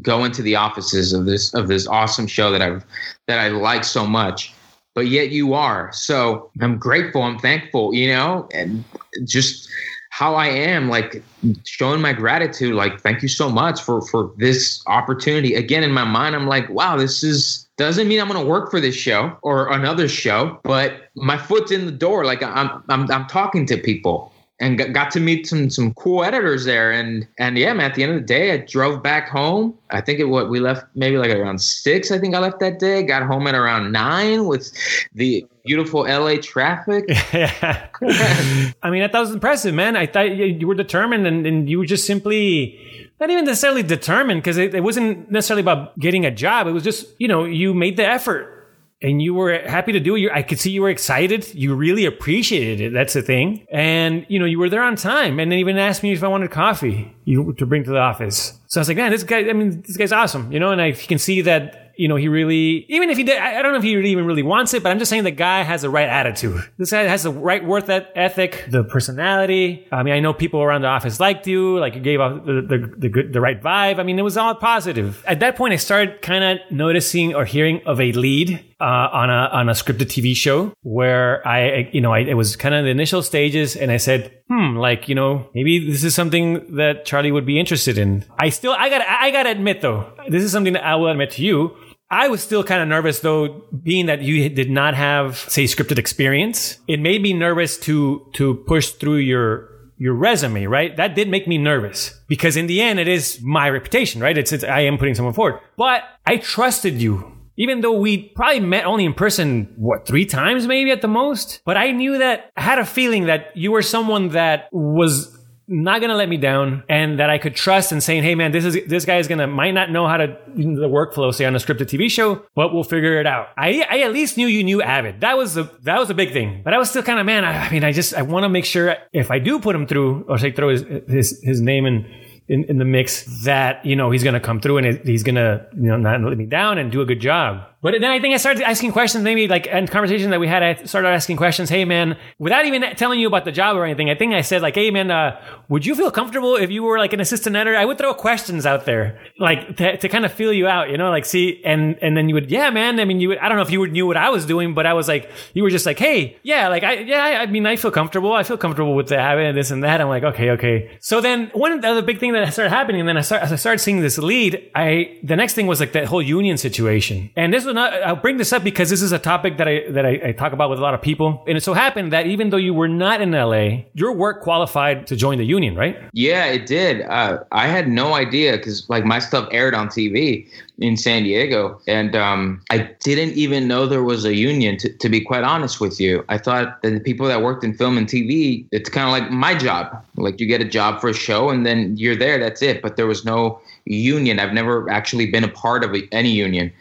[0.02, 2.84] go into the offices of this of this awesome show that I've
[3.28, 4.54] that I like so much.
[4.96, 5.92] But yet you are.
[5.94, 7.22] So I'm grateful.
[7.22, 7.94] I'm thankful.
[7.94, 8.84] You know, and
[9.26, 9.70] just
[10.10, 11.24] how I am, like
[11.66, 12.74] showing my gratitude.
[12.74, 15.56] Like thank you so much for for this opportunity.
[15.56, 18.70] Again, in my mind, I'm like, wow, this is doesn't mean I'm going to work
[18.70, 22.26] for this show or another show, but my foot's in the door.
[22.26, 26.66] Like I'm, I'm, I'm talking to people and got to meet some some cool editors
[26.66, 26.92] there.
[26.92, 29.78] And and yeah man at the end of the day i drove back home.
[29.90, 32.80] I think it what we left maybe like around six i think i left that
[32.80, 33.04] day.
[33.04, 34.72] Got home at around nine with
[35.14, 37.06] the beautiful la traffic.
[37.34, 37.88] Yeah.
[38.84, 39.96] i mean that was impressive man.
[39.96, 44.42] I thought you were determined and, and you were just simply not even necessarily determined
[44.42, 46.68] because it, it wasn't necessarily about getting a job.
[46.68, 48.59] It was just you know you made the effort
[49.02, 50.30] and you were happy to do it.
[50.34, 51.54] I could see you were excited.
[51.54, 52.94] You really appreciated it.
[52.94, 53.66] That's the thing.
[53.72, 56.28] And, you know, you were there on time and then even asked me if I
[56.28, 58.60] wanted coffee you, to bring to the office.
[58.68, 60.82] So I was like, man, this guy, I mean, this guy's awesome, you know, and
[60.82, 63.78] I can see that you know, he really, even if he did, I don't know
[63.78, 66.08] if he even really wants it, but I'm just saying the guy has the right
[66.08, 66.64] attitude.
[66.78, 69.86] This guy has the right worth ethic, the personality.
[69.92, 72.62] I mean, I know people around the office liked you, like you gave off the,
[72.62, 74.00] the, the, good, the right vibe.
[74.00, 75.22] I mean, it was all positive.
[75.28, 79.30] At that point, I started kind of noticing or hearing of a lead uh, on
[79.30, 82.86] a on a scripted TV show where I, you know, I, it was kind of
[82.86, 87.06] the initial stages, and I said, hmm, like you know, maybe this is something that
[87.06, 88.24] Charlie would be interested in.
[88.38, 91.10] I still, I got, I got to admit though, this is something that I will
[91.10, 91.76] admit to you.
[92.12, 96.00] I was still kind of nervous though, being that you did not have, say, scripted
[96.00, 96.80] experience.
[96.88, 100.96] It made me nervous to, to push through your, your resume, right?
[100.98, 104.38] That did make me nervous because in the end, it is my reputation, right?
[104.38, 107.36] It's, it's, I am putting someone forward, but I trusted you.
[107.58, 111.62] Even though we probably met only in person, what, three times maybe at the most?
[111.66, 115.39] But I knew that I had a feeling that you were someone that was
[115.70, 118.66] not gonna let me down and that I could trust and saying, hey man, this
[118.66, 121.60] is this guy is gonna might not know how to the workflow say on a
[121.60, 123.50] scripted TV show, but we'll figure it out.
[123.56, 125.22] I I at least knew you knew Avid.
[125.22, 126.62] That was the that was a big thing.
[126.66, 127.46] But I was still kind of man.
[127.46, 129.86] I, I mean, I just I want to make sure if I do put him
[129.86, 132.06] through or say throw his his, his name in,
[132.48, 135.84] in in the mix that you know he's gonna come through and he's gonna you
[135.84, 137.64] know not let me down and do a good job.
[137.82, 140.62] But then I think I started asking questions, maybe like in conversation that we had,
[140.62, 141.70] I started asking questions.
[141.70, 144.62] Hey, man, without even telling you about the job or anything, I think I said
[144.62, 145.40] like, Hey, man, uh,
[145.70, 147.78] would you feel comfortable if you were like an assistant editor?
[147.78, 150.98] I would throw questions out there, like to, to kind of feel you out, you
[150.98, 153.00] know, like see, and, and then you would, yeah, man.
[153.00, 154.86] I mean, you would, I don't know if you knew what I was doing, but
[154.86, 157.78] I was like, you were just like, Hey, yeah, like I, yeah, I, mean, I
[157.78, 158.34] feel comfortable.
[158.34, 160.02] I feel comfortable with the Avid and this and that.
[160.02, 160.98] I'm like, okay, okay.
[161.00, 163.46] So then one of the other big thing that started happening, and then I started,
[163.46, 166.58] as I started seeing this lead, I, the next thing was like that whole union
[166.58, 167.30] situation.
[167.38, 170.06] And this not, I'll bring this up because this is a topic that I, that
[170.06, 171.44] I, I talk about with a lot of people.
[171.48, 175.08] And it so happened that even though you were not in LA, your work qualified
[175.08, 175.98] to join the union, right?
[176.14, 177.02] Yeah, it did.
[177.02, 180.48] Uh, I had no idea because like my stuff aired on TV
[180.80, 184.78] in San Diego, and um, I didn't even know there was a union.
[184.78, 187.74] To, to be quite honest with you, I thought that the people that worked in
[187.74, 190.04] film and TV, it's kind of like my job.
[190.16, 192.40] Like you get a job for a show, and then you're there.
[192.40, 192.82] That's it.
[192.82, 194.40] But there was no union.
[194.40, 196.72] I've never actually been a part of a, any union,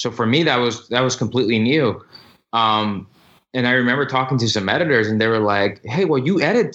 [0.00, 2.02] so for me that was that was completely new.
[2.54, 3.06] Um,
[3.52, 6.74] and I remember talking to some editors, and they were like, "Hey, well, you edit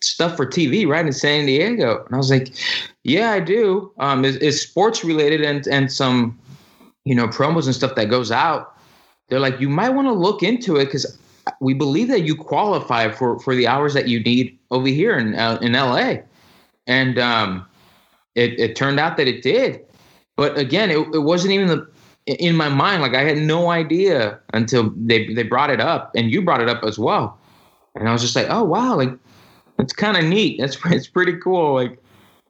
[0.00, 2.54] stuff for TV, right, in San Diego?" And I was like,
[3.02, 3.90] "Yeah, I do.
[3.98, 6.38] Um, it's, it's sports related and and some,
[7.04, 8.76] you know, promos and stuff that goes out."
[9.28, 11.18] They're like, "You might want to look into it because
[11.60, 15.34] we believe that you qualify for for the hours that you need over here in
[15.34, 16.18] uh, in LA."
[16.86, 17.66] And um,
[18.36, 19.80] it it turned out that it did,
[20.36, 21.90] but again, it, it wasn't even the
[22.26, 26.30] in my mind like i had no idea until they they brought it up and
[26.30, 27.38] you brought it up as well
[27.94, 29.10] and i was just like oh wow like
[29.78, 31.98] it's kind of neat that's it's pretty cool like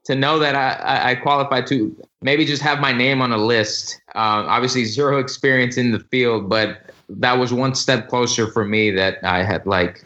[0.04, 4.00] to know that i i qualify to maybe just have my name on a list
[4.14, 8.90] um, obviously zero experience in the field but that was one step closer for me
[8.90, 10.04] that i had like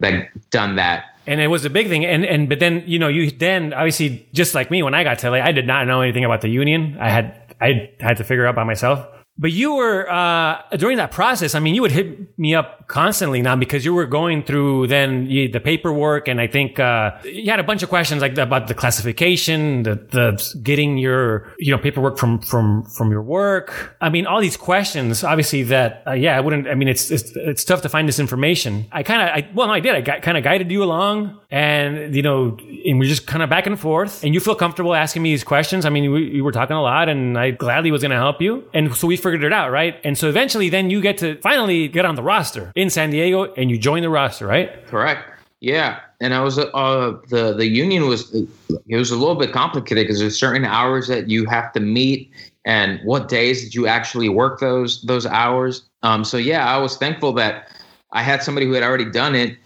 [0.00, 2.06] that done that and it was a big thing.
[2.06, 5.18] And and but then you know you then obviously just like me when I got
[5.18, 6.96] to LA, I did not know anything about the union.
[6.98, 9.06] I had I had to figure out by myself.
[9.38, 11.54] But you were uh, during that process.
[11.54, 15.26] I mean, you would hit me up constantly now because you were going through then
[15.26, 18.74] the paperwork, and I think uh, you had a bunch of questions like about the
[18.74, 23.96] classification, the, the getting your you know paperwork from from from your work.
[24.00, 25.22] I mean, all these questions.
[25.22, 26.66] Obviously, that uh, yeah, I wouldn't.
[26.66, 28.86] I mean, it's it's, it's tough to find this information.
[28.90, 29.94] I kind of I well, no, I did.
[29.94, 33.50] I got, kind of guided you along, and you know, and we just kind of
[33.50, 35.84] back and forth, and you feel comfortable asking me these questions.
[35.84, 38.42] I mean, we, we were talking a lot, and I gladly was going to help
[38.42, 40.00] you, and so we figured it out, right?
[40.04, 43.52] And so eventually, then you get to finally get on the roster in San Diego,
[43.54, 44.86] and you join the roster, right?
[44.86, 45.28] Correct.
[45.60, 50.04] Yeah, and I was uh, the the union was it was a little bit complicated
[50.04, 52.30] because there's certain hours that you have to meet,
[52.64, 55.88] and what days did you actually work those those hours?
[56.02, 57.72] Um, so yeah, I was thankful that
[58.12, 59.58] I had somebody who had already done it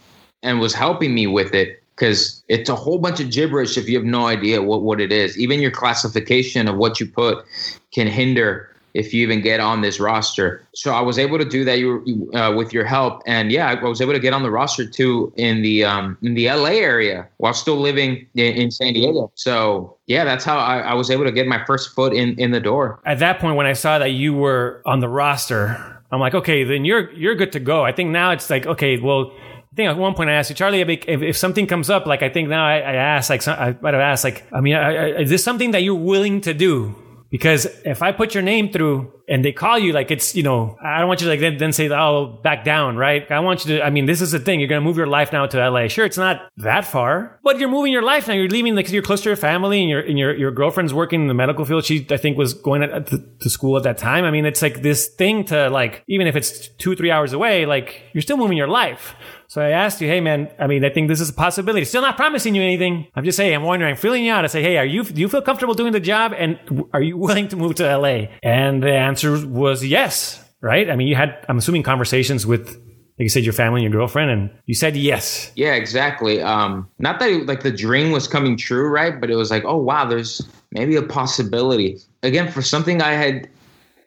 [0.42, 3.96] and was helping me with it because it's a whole bunch of gibberish if you
[3.96, 5.38] have no idea what what it is.
[5.38, 7.44] Even your classification of what you put
[7.92, 10.66] can hinder if you even get on this roster.
[10.74, 13.82] So I was able to do that you, uh, with your help, and yeah, I
[13.82, 17.28] was able to get on the roster too in the um, in the LA area
[17.38, 19.30] while still living in, in San Diego.
[19.34, 22.50] So yeah, that's how I, I was able to get my first foot in in
[22.50, 23.00] the door.
[23.04, 26.64] At that point, when I saw that you were on the roster, I'm like, okay,
[26.64, 27.84] then you're you're good to go.
[27.84, 29.32] I think now it's like, okay, well.
[29.64, 32.22] I think at one point I asked you, Charlie, if, if something comes up, like
[32.22, 34.94] I think now I, I asked, like I might have asked, like, I mean, I,
[34.94, 36.94] I, is this something that you're willing to do?
[37.32, 40.76] Because if I put your name through and they call you, like it's, you know,
[40.84, 43.28] I don't want you to like then, then say, oh, back down, right?
[43.32, 44.60] I want you to, I mean, this is the thing.
[44.60, 45.88] You're going to move your life now to LA.
[45.88, 48.34] Sure, it's not that far, but you're moving your life now.
[48.34, 51.22] You're leaving, like, you're close to your family and your, and your, your girlfriend's working
[51.22, 51.86] in the medical field.
[51.86, 54.26] She, I think, was going to, to school at that time.
[54.26, 57.64] I mean, it's like this thing to like, even if it's two, three hours away,
[57.64, 59.14] like you're still moving your life.
[59.52, 61.84] So I asked you, hey man, I mean, I think this is a possibility.
[61.84, 63.08] Still not promising you anything.
[63.14, 64.44] I'm just saying, I'm wondering, I'm feeling you out.
[64.44, 66.32] I say, hey, are you, do you feel comfortable doing the job?
[66.34, 66.58] And
[66.94, 68.28] are you willing to move to LA?
[68.42, 70.88] And the answer was yes, right?
[70.88, 72.80] I mean, you had, I'm assuming conversations with
[73.18, 75.52] like you said, your family and your girlfriend, and you said yes.
[75.54, 76.40] Yeah, exactly.
[76.40, 79.20] Um, not that it, like the dream was coming true, right?
[79.20, 81.98] But it was like, oh wow, there's maybe a possibility.
[82.22, 83.50] Again, for something I had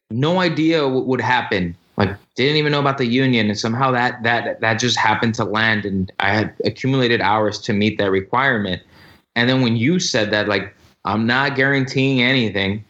[0.09, 4.21] no idea what would happen like didn't even know about the union and somehow that
[4.23, 8.81] that that just happened to land and i had accumulated hours to meet that requirement.
[9.37, 12.83] And then when you said that like i'm not guaranteeing anything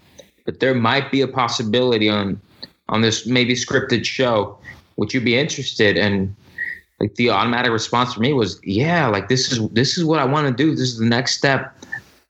[0.46, 2.40] but there might be a possibility on
[2.90, 4.58] on this maybe scripted show
[4.98, 5.98] would you be interested?
[5.98, 6.36] And
[7.00, 10.26] like the automatic response for me was yeah like this is this is what i
[10.26, 10.72] want to do.
[10.72, 11.76] This is the next step.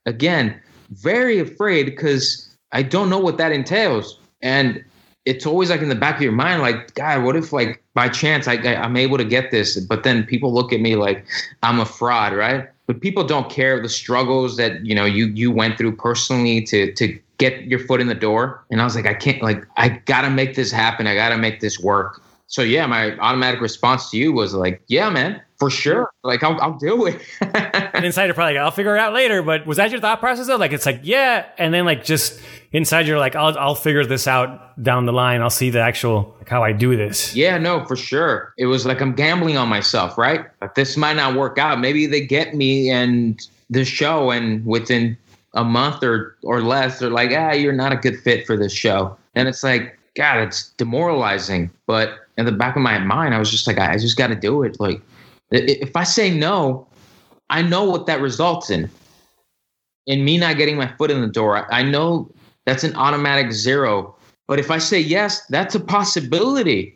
[0.06, 0.60] Again
[0.92, 4.20] very afraid because i don't know what that entails.
[4.42, 4.84] And
[5.26, 8.10] it's always like in the back of your mind, like, God, what if like by
[8.10, 11.26] chance I, I am able to get this, but then people look at me like
[11.64, 12.70] I'm a fraud, right?
[12.88, 16.94] But people don't care the struggles that you know you you went through personally to
[16.94, 18.64] to get your foot in the door.
[18.72, 21.08] And I was like, I can't, like, I gotta make this happen.
[21.08, 22.22] I gotta make this work.
[22.48, 26.12] So yeah, my automatic response to you was like, yeah, man, for sure.
[26.24, 27.20] Like I'll, I'll do it.
[27.42, 29.42] and inside you're probably like, I'll figure it out later.
[29.42, 30.58] But was that your thought process though?
[30.58, 31.48] Like it's like, yeah.
[31.58, 32.40] And then like just
[32.72, 35.42] inside you're like, I'll, I'll figure this out down the line.
[35.42, 37.36] I'll see the actual, like how I do this.
[37.36, 38.54] Yeah, no, for sure.
[38.58, 40.46] It was like, I'm gambling on myself, right?
[40.62, 41.80] Like this might not work out.
[41.80, 43.40] Maybe they get me and
[43.70, 45.18] the show and within
[45.54, 48.74] a month or, or less, they're like, ah, you're not a good fit for this
[48.74, 49.18] show.
[49.36, 51.72] And it's like, God, it's demoralizing.
[51.88, 54.36] But in the back of my mind, I was just like, I just got to
[54.36, 54.80] do it.
[54.80, 55.02] Like,
[55.52, 56.88] if I say no,
[57.50, 58.90] I know what that results in.
[60.08, 62.30] In me not getting my foot in the door, I know
[62.66, 64.16] that's an automatic zero.
[64.48, 66.96] But if I say yes, that's a possibility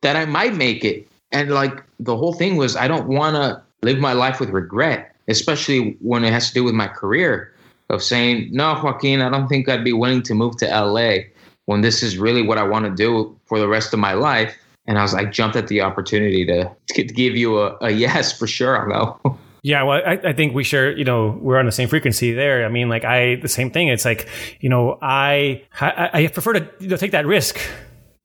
[0.00, 1.08] that I might make it.
[1.30, 5.14] And like the whole thing was, I don't want to live my life with regret,
[5.28, 7.52] especially when it has to do with my career
[7.90, 11.24] of saying, no, Joaquin, I don't think I'd be willing to move to LA
[11.66, 14.56] when this is really what I want to do for the rest of my life
[14.86, 18.36] and I was like jumped at the opportunity to, to give you a, a yes
[18.36, 18.92] for sure.
[18.92, 19.38] I'll go.
[19.62, 22.64] Yeah, well, I, I, think we share, you know, we're on the same frequency there.
[22.64, 23.88] I mean, like I, the same thing.
[23.88, 27.60] It's like, you know, I, I, I prefer to you know, take that risk.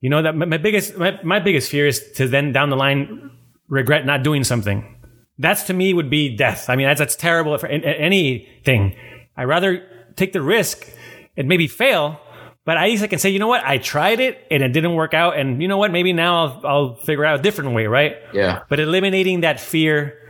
[0.01, 2.75] You know, that my, my biggest, my, my biggest fear is to then down the
[2.75, 3.29] line
[3.67, 4.95] regret not doing something.
[5.37, 6.71] That's to me would be death.
[6.71, 8.95] I mean, that's, that's terrible for anything.
[9.35, 10.89] I rather take the risk
[11.35, 12.19] and maybe fail
[12.67, 13.63] but at least I can say, you know what?
[13.63, 15.39] I tried it and it didn't work out.
[15.39, 15.89] And you know what?
[15.89, 18.17] Maybe now I'll, I'll figure out a different way, right?
[18.33, 18.63] Yeah.
[18.67, 20.26] But eliminating that fear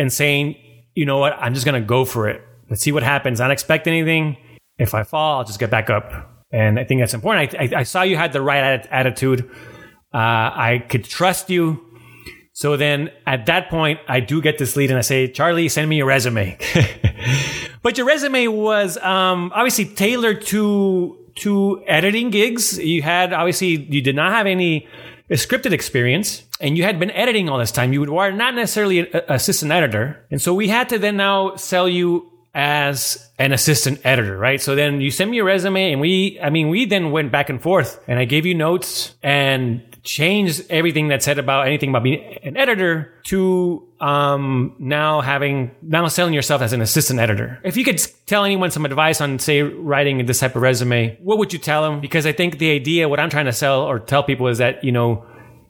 [0.00, 0.56] and saying,
[0.94, 1.34] you know what?
[1.34, 2.40] I'm just going to go for it.
[2.70, 3.38] Let's see what happens.
[3.38, 4.38] I don't expect anything.
[4.78, 6.10] If I fall, I'll just get back up.
[6.50, 7.54] And I think that's important.
[7.54, 9.48] I, I, I saw you had the right attitude.
[10.12, 11.84] Uh, I could trust you.
[12.54, 15.88] So then at that point, I do get this lead and I say, Charlie, send
[15.90, 16.58] me your resume.
[17.82, 22.78] but your resume was um, obviously tailored to to editing gigs.
[22.78, 24.88] You had obviously you did not have any
[25.30, 27.92] scripted experience and you had been editing all this time.
[27.92, 30.24] You were not necessarily an assistant editor.
[30.30, 34.60] And so we had to then now sell you as an assistant editor, right?
[34.60, 37.48] So then you sent me a resume and we, I mean, we then went back
[37.48, 42.02] and forth and I gave you notes and changed everything that said about anything about
[42.02, 47.60] being an editor to um, now having now selling yourself as an assistant editor.
[47.62, 51.38] If you could tell anyone some advice on say writing this type of resume, what
[51.38, 52.00] would you tell them?
[52.00, 54.82] Because I think the idea, what I'm trying to sell or tell people is that
[54.82, 55.24] you know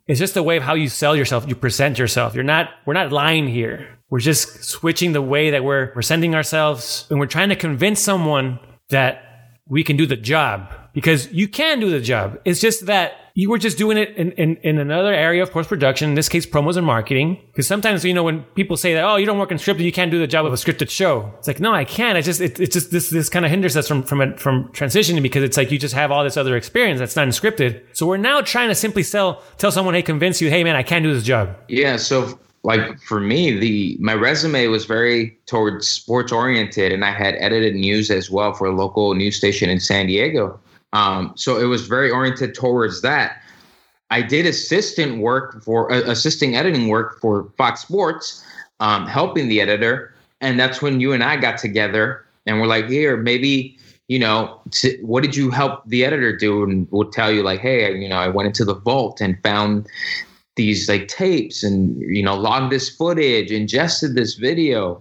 [0.06, 2.34] it's just a way of how you sell yourself, you present yourself.
[2.34, 3.98] You're not we're not lying here.
[4.10, 8.58] We're just switching the way that we're presenting ourselves and we're trying to convince someone
[8.88, 9.22] that
[9.68, 12.38] we can do the job because you can do the job.
[12.44, 15.68] It's just that you were just doing it in, in, in another area of post
[15.68, 17.40] production, in this case, promos and marketing.
[17.46, 19.92] Because sometimes, you know, when people say that, oh, you don't work in scripted, you
[19.92, 21.32] can't do the job of a scripted show.
[21.38, 22.16] It's like, no, I can.
[22.16, 25.22] It's just, it, it's just this, this kind of hinders us from, from, from transitioning
[25.22, 27.82] because it's like you just have all this other experience that's not scripted.
[27.92, 30.82] So we're now trying to simply sell, tell someone, hey, convince you, hey, man, I
[30.82, 31.56] can do this job.
[31.68, 31.96] Yeah.
[31.96, 37.34] So like for me the my resume was very towards sports oriented and i had
[37.36, 40.60] edited news as well for a local news station in san diego
[40.92, 43.42] um, so it was very oriented towards that.
[44.10, 48.44] I did assistant work for uh, assisting editing work for Fox Sports,
[48.80, 52.88] um, helping the editor, and that's when you and I got together and we're like,
[52.88, 53.78] here, maybe
[54.08, 54.60] you know,
[55.02, 56.64] what did you help the editor do?
[56.64, 59.86] And we'll tell you like, hey, you know, I went into the vault and found
[60.56, 65.00] these like tapes and you know logged this footage, ingested this video.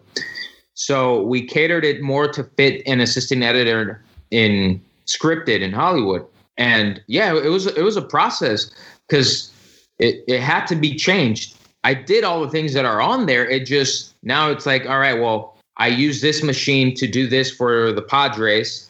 [0.75, 4.79] So we catered it more to fit an assistant editor in
[5.09, 6.25] scripted in Hollywood.
[6.57, 8.71] And yeah, it was it was a process
[9.07, 9.51] because
[9.97, 11.55] it, it had to be changed.
[11.83, 13.47] I did all the things that are on there.
[13.47, 17.49] It just now it's like, all right, well, I use this machine to do this
[17.49, 18.89] for the Padres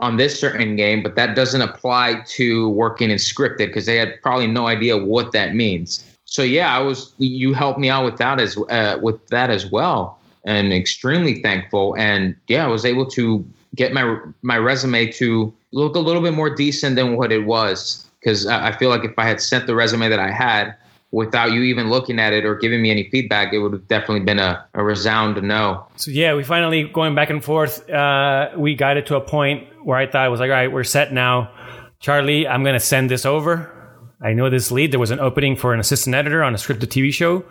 [0.00, 4.20] on this certain game, but that doesn't apply to working in scripted because they had
[4.22, 6.02] probably no idea what that means.
[6.24, 9.70] So yeah, I was you helped me out with that as uh, with that as
[9.70, 11.94] well, and extremely thankful.
[11.98, 13.44] And yeah, I was able to
[13.74, 18.06] get my my resume to look a little bit more decent than what it was.
[18.20, 20.76] Because I feel like if I had sent the resume that I had
[21.10, 24.20] without you even looking at it or giving me any feedback, it would have definitely
[24.20, 25.86] been a, a resound no.
[25.96, 27.88] So yeah, we finally going back and forth.
[27.88, 30.70] Uh, we got it to a point where I thought I was like, all right,
[30.70, 31.50] we're set now.
[31.98, 33.76] Charlie, I'm going to send this over.
[34.22, 34.92] I know this lead.
[34.92, 37.44] There was an opening for an assistant editor on a scripted TV show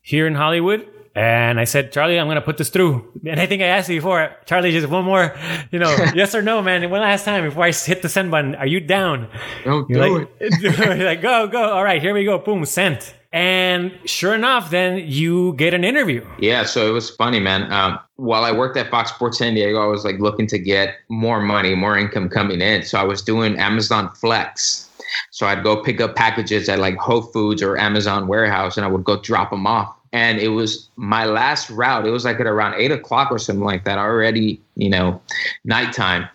[0.00, 0.88] here in Hollywood
[1.18, 3.10] And I said, Charlie, I'm going to put this through.
[3.26, 5.36] And I think I asked you before, Charlie, just one more,
[5.72, 6.88] you know, yes or no, man.
[6.90, 8.54] One last time before I hit the send button.
[8.54, 9.28] Are you down?
[9.64, 11.00] Don't You're do like, it.
[11.04, 11.60] like, go, go.
[11.60, 12.38] All right, here we go.
[12.38, 13.16] Boom, sent.
[13.32, 16.24] And sure enough, then you get an interview.
[16.38, 17.70] Yeah, so it was funny, man.
[17.72, 20.94] Um, while I worked at Fox Sports San Diego, I was like looking to get
[21.08, 22.84] more money, more income coming in.
[22.84, 24.88] So I was doing Amazon Flex.
[25.32, 28.88] So I'd go pick up packages at like Whole Foods or Amazon warehouse, and I
[28.88, 29.97] would go drop them off.
[30.12, 32.06] And it was my last route.
[32.06, 33.98] It was like at around eight o'clock or something like that.
[33.98, 35.20] Already, you know,
[35.64, 36.28] nighttime.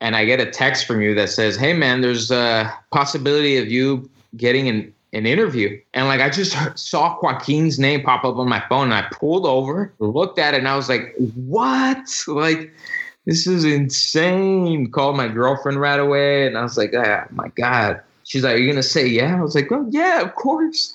[0.00, 3.68] And I get a text from you that says, "Hey, man, there's a possibility of
[3.70, 5.80] you getting an an interview.
[5.94, 9.46] And like I just saw Joaquin's name pop up on my phone and I pulled
[9.46, 12.06] over, looked at it, and I was like, what?
[12.28, 12.72] Like,
[13.24, 14.90] this is insane.
[14.90, 16.46] Called my girlfriend right away.
[16.46, 18.00] And I was like, oh my God.
[18.26, 19.36] She's like, Are you gonna say yeah?
[19.36, 20.92] I was like, Oh yeah, of course.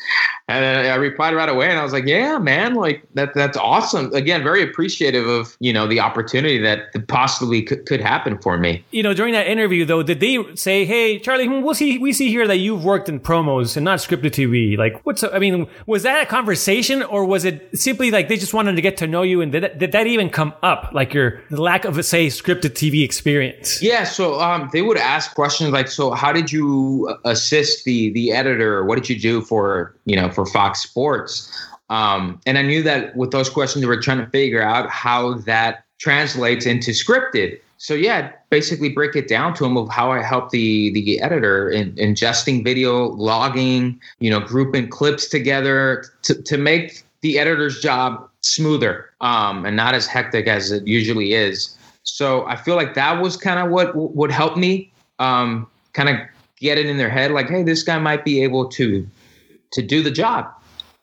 [0.49, 4.13] And I replied right away and I was like, Yeah, man, like that that's awesome.
[4.13, 8.84] Again, very appreciative of, you know, the opportunity that possibly could, could happen for me.
[8.91, 12.27] You know, during that interview though, did they say, Hey, Charlie, we'll see we see
[12.27, 14.77] here that you've worked in promos and not scripted TV.
[14.77, 18.53] Like what's I mean, was that a conversation or was it simply like they just
[18.53, 20.89] wanted to get to know you and did that, did that even come up?
[20.91, 23.82] Like your lack of say scripted TV experience?
[23.82, 28.32] Yeah, so um they would ask questions like, So how did you assist the the
[28.32, 28.84] editor?
[28.86, 31.51] What did you do for you know for Fox Sports?
[31.89, 35.34] Um, and I knew that with those questions, they were trying to figure out how
[35.39, 37.59] that translates into scripted.
[37.78, 41.69] So yeah, basically break it down to them of how I help the the editor
[41.69, 48.30] in ingesting video, logging, you know, grouping clips together to to make the editor's job
[48.41, 51.78] smoother um, and not as hectic as it usually is.
[52.03, 56.17] So I feel like that was kind of what would help me um, kind of
[56.62, 59.05] get it in their head like hey this guy might be able to
[59.72, 60.49] to do the job.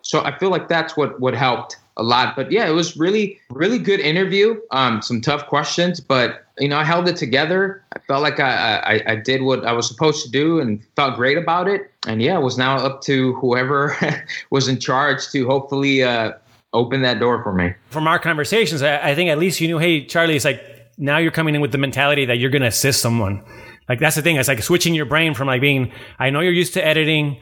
[0.02, 2.36] So i feel like that's what what helped a lot.
[2.36, 6.78] But yeah it was really really good interview um some tough questions but you know
[6.78, 7.82] i held it together.
[7.94, 11.16] I felt like i i, I did what i was supposed to do and felt
[11.16, 11.90] great about it.
[12.06, 13.96] And yeah it was now up to whoever
[14.50, 16.32] was in charge to hopefully uh
[16.74, 17.74] open that door for me.
[17.90, 20.62] From our conversations I, I think at least you knew hey charlie it's like
[20.98, 23.42] now you're coming in with the mentality that you're going to assist someone
[23.88, 24.36] like that's the thing.
[24.36, 27.40] It's like switching your brain from like being, I know you're used to editing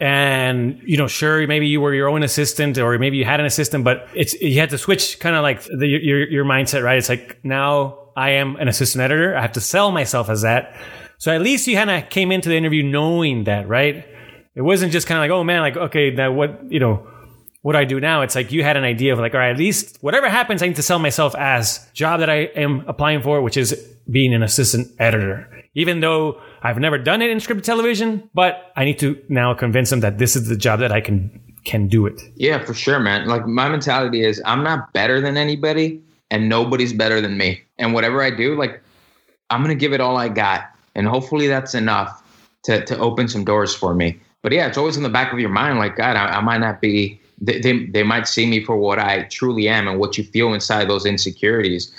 [0.00, 3.46] and you know, sure, maybe you were your own assistant or maybe you had an
[3.46, 6.98] assistant, but it's, you had to switch kind of like the, your, your mindset, right?
[6.98, 9.36] It's like now I am an assistant editor.
[9.36, 10.76] I have to sell myself as that.
[11.18, 14.04] So at least you kind of came into the interview knowing that, right?
[14.54, 17.06] It wasn't just kind of like, oh man, like, okay, now what, you know,
[17.62, 19.56] what I do now, it's like you had an idea of like, all right, at
[19.56, 23.40] least whatever happens, I need to sell myself as job that I am applying for,
[23.40, 23.72] which is
[24.10, 25.48] being an assistant editor.
[25.74, 29.90] Even though I've never done it in scripted television, but I need to now convince
[29.90, 32.20] them that this is the job that I can can do it.
[32.34, 33.28] Yeah, for sure, man.
[33.28, 37.62] Like my mentality is I'm not better than anybody and nobody's better than me.
[37.78, 38.82] And whatever I do, like
[39.50, 40.64] I'm gonna give it all I got.
[40.94, 42.22] And hopefully that's enough
[42.64, 44.20] to to open some doors for me.
[44.42, 46.58] But yeah, it's always in the back of your mind, like, God, I, I might
[46.58, 50.16] not be they, they, they might see me for what I truly am and what
[50.16, 51.92] you feel inside those insecurities.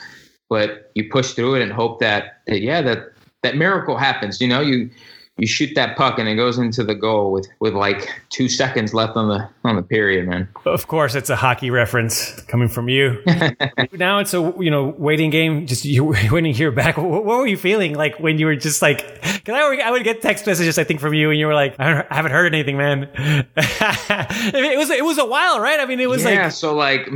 [0.50, 3.13] But you push through it and hope that, that yeah, that
[3.44, 4.42] that miracle happens.
[4.42, 4.90] You know, you
[5.38, 8.94] you shoot that puck and it goes into the goal with with like two seconds
[8.94, 10.48] left on the on the period, man.
[10.66, 13.22] Of course, it's a hockey reference coming from you.
[13.94, 15.66] now it's a you know waiting game.
[15.66, 16.98] Just you waiting to hear back.
[16.98, 19.22] What, what, were you feeling like when you were just like?
[19.22, 21.76] Because I, I would get text messages I think from you and you were like,
[21.80, 23.10] I, I haven't heard anything, man.
[23.16, 25.80] it was it was a while, right?
[25.80, 26.50] I mean, it was yeah, like yeah.
[26.50, 27.10] So like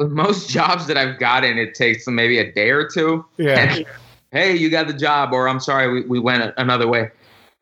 [0.00, 3.24] most jobs that I've gotten, it takes maybe a day or two.
[3.36, 3.60] Yeah.
[3.60, 3.86] And,
[4.32, 7.10] hey, you got the job, or I'm sorry, we, we went another way.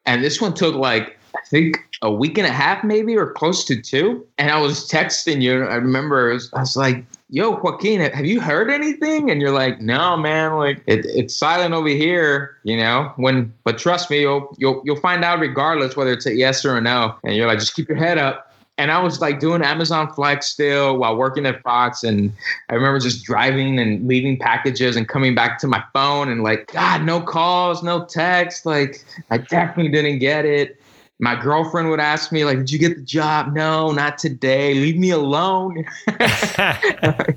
[0.06, 3.64] And this one took like, I think a week and a half, maybe, or close
[3.64, 4.26] to two.
[4.38, 5.64] And I was texting you.
[5.64, 9.30] I remember was, I was like, yo, Joaquin, have you heard anything?
[9.30, 13.78] And you're like, no, man, like it, it's silent over here, you know, when, but
[13.78, 17.14] trust me, you'll, you'll, you'll find out regardless whether it's a yes or a no.
[17.22, 18.49] And you're like, just keep your head up
[18.80, 22.02] and I was like doing Amazon Flex still while working at Fox.
[22.02, 22.32] And
[22.70, 26.72] I remember just driving and leaving packages and coming back to my phone and like,
[26.72, 28.64] God, no calls, no text.
[28.64, 30.80] Like, I definitely didn't get it.
[31.18, 33.52] My girlfriend would ask me, like, did you get the job?
[33.52, 34.72] No, not today.
[34.72, 35.84] Leave me alone.
[36.08, 37.36] I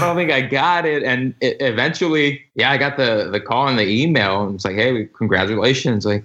[0.00, 1.02] don't think I got it.
[1.02, 4.46] And it, eventually, yeah, I got the the call and the email.
[4.46, 6.06] And it's like, hey, congratulations.
[6.06, 6.24] Like,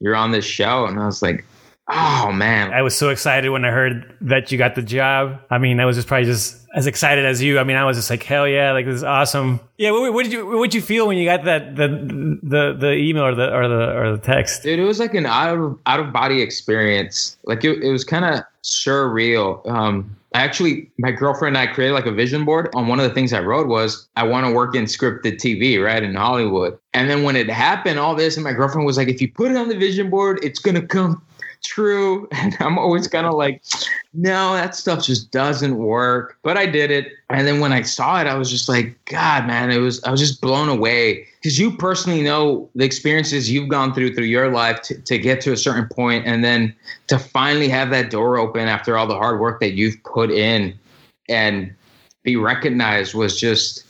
[0.00, 0.86] you're on this show.
[0.86, 1.44] And I was like,
[1.88, 2.72] Oh man.
[2.72, 5.40] I was so excited when I heard that you got the job.
[5.50, 7.60] I mean, I was just probably just as excited as you.
[7.60, 9.60] I mean, I was just like, hell yeah, like this is awesome.
[9.78, 11.86] Yeah, what, what did you what did you feel when you got that the
[12.42, 14.64] the the email or the or the or the text?
[14.64, 17.36] Dude, it was like an out of out of body experience.
[17.44, 19.64] Like it, it was kind of surreal.
[19.68, 22.68] Um I actually, my girlfriend and I created like a vision board.
[22.74, 25.82] On one of the things I wrote was, I want to work in scripted TV,
[25.82, 26.78] right, in Hollywood.
[26.92, 29.50] And then when it happened, all this, and my girlfriend was like, if you put
[29.50, 31.22] it on the vision board, it's going to come
[31.66, 32.28] true.
[32.36, 33.62] And I'm always kind of like,
[34.14, 36.38] no, that stuff just doesn't work.
[36.42, 37.12] But I did it.
[37.28, 40.10] And then when I saw it, I was just like, God, man, it was, I
[40.10, 41.26] was just blown away.
[41.40, 45.40] Because you personally know the experiences you've gone through through your life to, to get
[45.42, 46.74] to a certain point and then
[47.08, 50.78] to finally have that door open after all the hard work that you've put in
[51.28, 51.74] and
[52.22, 53.85] be recognized was just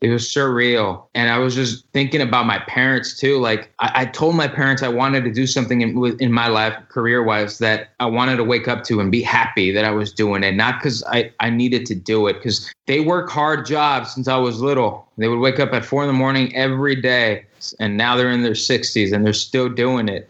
[0.00, 1.04] it was surreal.
[1.14, 3.38] And i was just thinking about my parents too.
[3.38, 6.74] Like i, I told my parents i wanted to do something in, in my life
[6.88, 10.12] career wise that i wanted to wake up to and be happy that i was
[10.12, 10.52] doing it.
[10.54, 14.36] Not because I, I needed to do it because they work hard jobs since i
[14.36, 15.06] was little.
[15.18, 17.44] They would wake up at four in the morning every day
[17.78, 20.28] and now they're in their 60s and they're still doing it.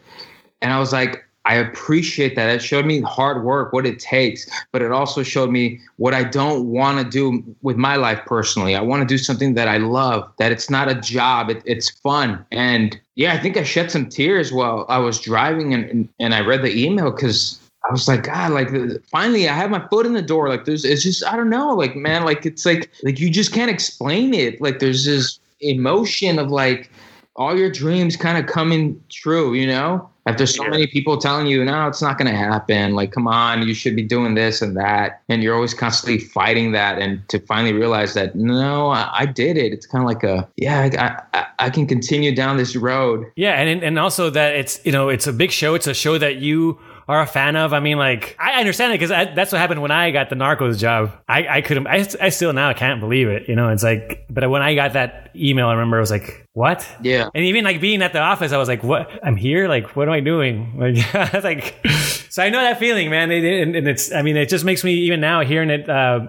[0.62, 2.50] And i was like I appreciate that.
[2.50, 6.22] It showed me hard work, what it takes, but it also showed me what I
[6.22, 8.76] don't want to do with my life personally.
[8.76, 11.88] I want to do something that I love, that it's not a job, it, it's
[11.88, 12.44] fun.
[12.52, 16.40] And yeah, I think I shed some tears while I was driving and, and I
[16.40, 18.68] read the email because I was like, God, like
[19.10, 20.50] finally I have my foot in the door.
[20.50, 23.54] Like there's, it's just, I don't know, like, man, like it's like, like you just
[23.54, 24.60] can't explain it.
[24.60, 26.90] Like there's this emotion of like
[27.36, 30.09] all your dreams kind of coming true, you know?
[30.26, 32.94] After so many people telling you, no, it's not going to happen.
[32.94, 35.22] Like, come on, you should be doing this and that.
[35.28, 36.98] And you're always constantly fighting that.
[36.98, 39.72] And to finally realize that, no, I, I did it.
[39.72, 43.26] It's kind of like a, yeah, I, I, I, can continue down this road.
[43.36, 43.60] Yeah.
[43.60, 45.74] And, and also that it's, you know, it's a big show.
[45.74, 46.78] It's a show that you
[47.10, 47.72] are a fan of.
[47.72, 50.78] I mean, like, I understand it because that's what happened when I got the Narcos
[50.78, 51.10] job.
[51.28, 53.48] I, I couldn't, I, I still now can't believe it.
[53.48, 56.46] You know, it's like, but when I got that email, I remember I was like,
[56.52, 56.86] what?
[57.02, 57.28] Yeah.
[57.34, 59.10] And even like being at the office, I was like, what?
[59.24, 59.66] I'm here?
[59.66, 60.76] Like, what am I doing?
[60.80, 61.74] Like, I was like,
[62.30, 63.32] so I know that feeling, man.
[63.32, 66.28] and, and, it's, I mean, it just makes me even now hearing it, uh,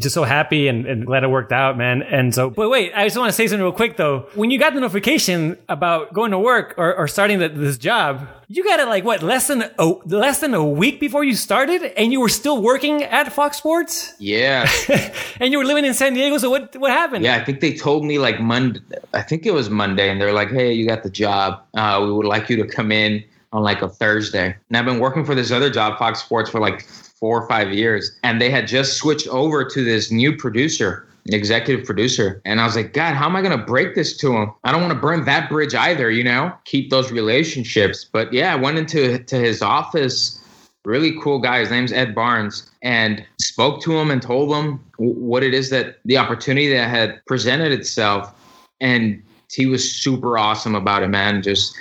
[0.00, 2.02] just so happy and, and, glad it worked out, man.
[2.02, 4.28] And so, but wait, I just want to say something real quick though.
[4.34, 8.28] When you got the notification about going to work or, or starting the, this job,
[8.48, 11.82] you got it like what less than a less than a week before you started,
[11.96, 14.14] and you were still working at Fox Sports.
[14.18, 14.70] Yeah,
[15.40, 16.36] and you were living in San Diego.
[16.38, 17.24] So what what happened?
[17.24, 18.80] Yeah, I think they told me like Monday.
[19.14, 21.62] I think it was Monday, and they're like, "Hey, you got the job.
[21.74, 24.56] Uh, we would like you to come in." on like a Thursday.
[24.68, 26.86] And I've been working for this other job, Fox Sports, for like
[27.22, 28.18] four or five years.
[28.24, 32.42] And they had just switched over to this new producer, executive producer.
[32.44, 34.52] And I was like, God, how am I going to break this to him?
[34.64, 38.04] I don't want to burn that bridge either, you know, keep those relationships.
[38.04, 40.40] But yeah, I went into to his office.
[40.84, 41.60] Really cool guy.
[41.60, 46.00] His name's Ed Barnes, and spoke to him and told him what it is that
[46.04, 48.34] the opportunity that had presented itself.
[48.80, 51.40] And he was super awesome about it, man.
[51.40, 51.72] Just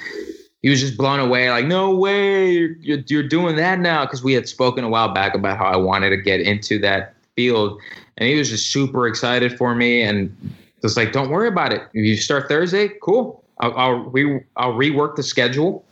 [0.61, 4.33] he was just blown away like no way you're, you're, doing that now because we
[4.33, 7.79] had spoken a while back about how i wanted to get into that field
[8.17, 10.35] and he was just super excited for me and
[10.81, 11.81] just like don't worry about it.
[11.93, 13.43] If you start thursday cool.
[13.59, 15.85] I'll, I'll, re, I'll rework the schedule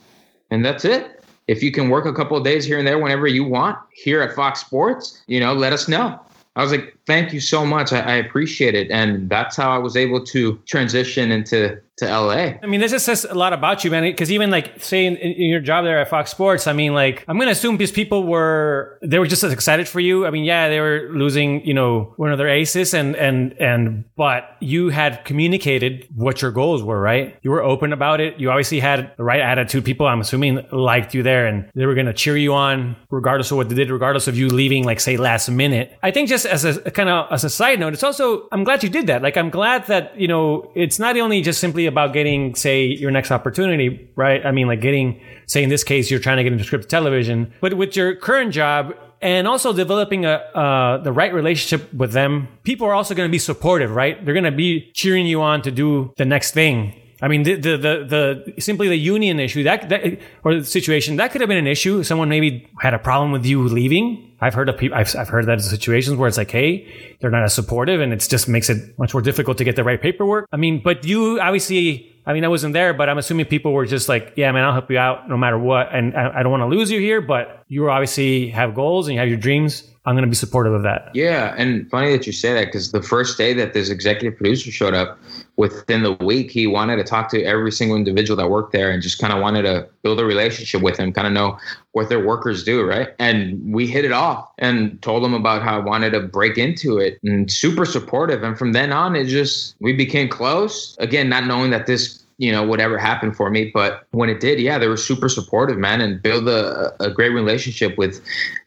[0.50, 1.24] and that's it.
[1.48, 4.22] If you can work a couple of days here and there whenever you want here
[4.22, 6.20] at fox sports you know let us know.
[6.56, 7.92] I was like, thank you so much.
[7.92, 8.92] I, I, appreciate it.
[8.92, 12.58] And that's how I was able to transition into to LA.
[12.64, 14.04] I mean, this just says a lot about you, man.
[14.04, 17.24] Because even like saying in, in, your job there at Fox Sports, I mean, like
[17.28, 20.26] I'm gonna assume these people were they were just as excited for you.
[20.26, 24.06] I mean, yeah, they were losing, you know, one of their aces, and and and
[24.16, 27.38] but you had communicated what your goals were, right?
[27.42, 28.40] You were open about it.
[28.40, 29.86] You obviously had the right attitude.
[29.86, 33.58] People, I'm assuming, liked you there, and they were gonna cheer you on regardless of
[33.58, 35.98] what they did, regardless of you leaving, like say last minute.
[36.02, 38.84] I think just as a kind of as a side note, it's also I'm glad
[38.84, 39.22] you did that.
[39.22, 43.12] Like I'm glad that you know it's not only just simply about getting, say, your
[43.12, 44.46] next opportunity, right?
[44.46, 47.54] I mean, like getting, say, in this case, you're trying to get into scripted television,
[47.62, 52.48] but with your current job, and also developing a uh, the right relationship with them.
[52.64, 54.24] People are also going to be supportive, right?
[54.24, 56.94] They're going to be cheering you on to do the next thing.
[57.22, 61.18] I mean, the, the, the, the, simply the union issue that, that, or the situation
[61.18, 62.04] that could have been an issue.
[62.04, 64.36] Someone maybe had a problem with you leaving.
[64.42, 67.32] I've heard of people, I've, I've heard that in situations where it's like, Hey, they're
[67.32, 70.02] not as supportive and it just makes it much more difficult to get the right
[70.02, 70.48] paperwork.
[70.52, 73.86] I mean, but you obviously, I mean, I wasn't there, but I'm assuming people were
[73.86, 75.94] just like, yeah, man, I'll help you out no matter what.
[75.94, 79.16] And I, I don't want to lose you here, but you obviously have goals and
[79.16, 79.84] you have your dreams.
[80.06, 81.10] I'm going to be supportive of that.
[81.14, 81.54] Yeah.
[81.58, 84.94] And funny that you say that because the first day that this executive producer showed
[84.94, 85.20] up,
[85.58, 89.04] within the week, he wanted to talk to every single individual that worked there and
[89.04, 91.58] just kind of wanted to build a relationship with him, kind of know
[91.92, 93.10] what their workers do, right?
[93.20, 96.98] And we hit it off and told him about how I wanted to break into
[96.98, 98.42] it and super supportive.
[98.42, 100.96] And from then on, it just, we became close.
[101.00, 104.60] Again, not knowing that this you know whatever happened for me but when it did
[104.60, 108.20] yeah they were super supportive man and build a, a great relationship with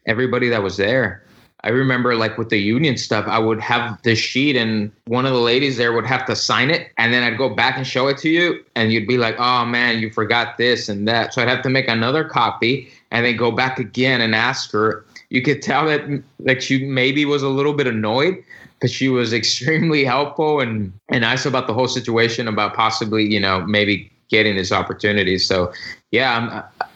[0.05, 1.23] everybody that was there
[1.65, 5.31] I remember like with the union stuff, I would have the sheet and one of
[5.31, 6.91] the ladies there would have to sign it.
[6.97, 8.63] And then I'd go back and show it to you.
[8.75, 11.33] And you'd be like, oh man, you forgot this and that.
[11.33, 15.05] So I'd have to make another copy and then go back again and ask her.
[15.29, 18.43] You could tell that like she maybe was a little bit annoyed
[18.83, 23.39] because she was extremely helpful and, and nice about the whole situation about possibly, you
[23.39, 25.37] know, maybe getting this opportunity.
[25.37, 25.71] So
[26.11, 26.87] yeah, I'm,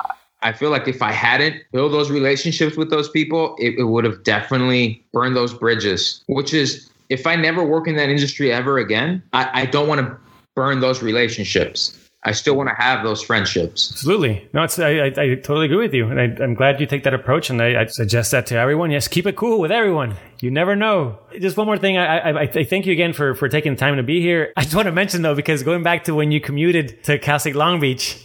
[0.42, 4.04] I feel like if I hadn't built those relationships with those people, it, it would
[4.04, 6.24] have definitely burned those bridges.
[6.28, 10.02] Which is, if I never work in that industry ever again, I, I don't want
[10.02, 10.18] to
[10.56, 11.98] burn those relationships.
[12.24, 13.92] I still want to have those friendships.
[13.92, 14.50] Absolutely.
[14.52, 16.08] No, it's, I, I, I totally agree with you.
[16.10, 17.50] And I, am glad you take that approach.
[17.50, 18.92] And I, I, suggest that to everyone.
[18.92, 20.16] Yes, keep it cool with everyone.
[20.42, 21.20] You never know.
[21.40, 21.98] Just one more thing.
[21.98, 24.52] I, I, I thank you again for, for taking the time to be here.
[24.58, 27.40] I just want to mention though, because going back to when you commuted to Cal
[27.40, 28.22] State Long Beach,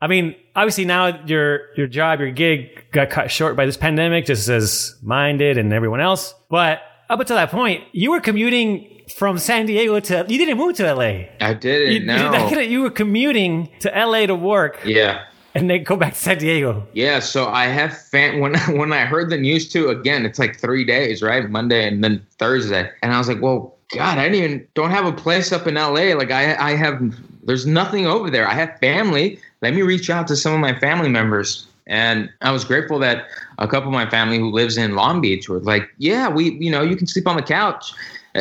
[0.00, 4.26] I mean, obviously now your your job, your gig got cut short by this pandemic,
[4.26, 6.34] just as mine did and everyone else.
[6.50, 10.76] But up until that point, you were commuting from San Diego to you didn't move
[10.76, 11.26] to LA.
[11.40, 11.92] I didn't.
[11.92, 12.48] You, no.
[12.48, 14.80] You, you were commuting to LA to work.
[14.84, 15.24] Yeah.
[15.54, 16.86] And then go back to San Diego.
[16.94, 19.88] Yeah, so I have fan when when I heard the news too.
[19.88, 21.48] Again, it's like three days, right?
[21.48, 25.06] Monday and then Thursday, and I was like, "Well, God, I didn't even don't have
[25.06, 26.14] a place up in LA.
[26.14, 27.02] Like I I have
[27.44, 28.48] there's nothing over there.
[28.48, 31.66] I have family let me reach out to some of my family members.
[31.86, 33.26] And I was grateful that
[33.58, 36.70] a couple of my family who lives in Long Beach were like, yeah, we, you
[36.70, 37.92] know, you can sleep on the couch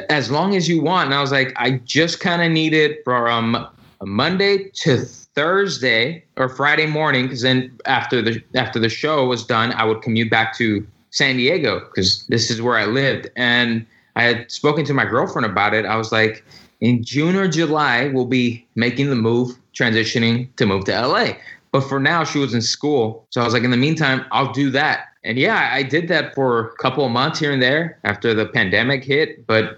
[0.09, 1.07] as long as you want.
[1.07, 3.67] And I was like, I just kind of needed from
[4.01, 9.71] Monday to Thursday or Friday morning, because then after the after the show was done,
[9.73, 13.29] I would commute back to San Diego because this is where I lived.
[13.35, 13.85] And
[14.15, 15.85] I had spoken to my girlfriend about it.
[15.85, 16.43] I was like,
[16.81, 21.33] in June or July, we'll be making the move, transitioning to move to LA.
[21.71, 23.27] But for now, she was in school.
[23.29, 25.07] So I was like, in the meantime, I'll do that.
[25.23, 28.45] And yeah, I did that for a couple of months here and there after the
[28.45, 29.45] pandemic hit.
[29.45, 29.77] But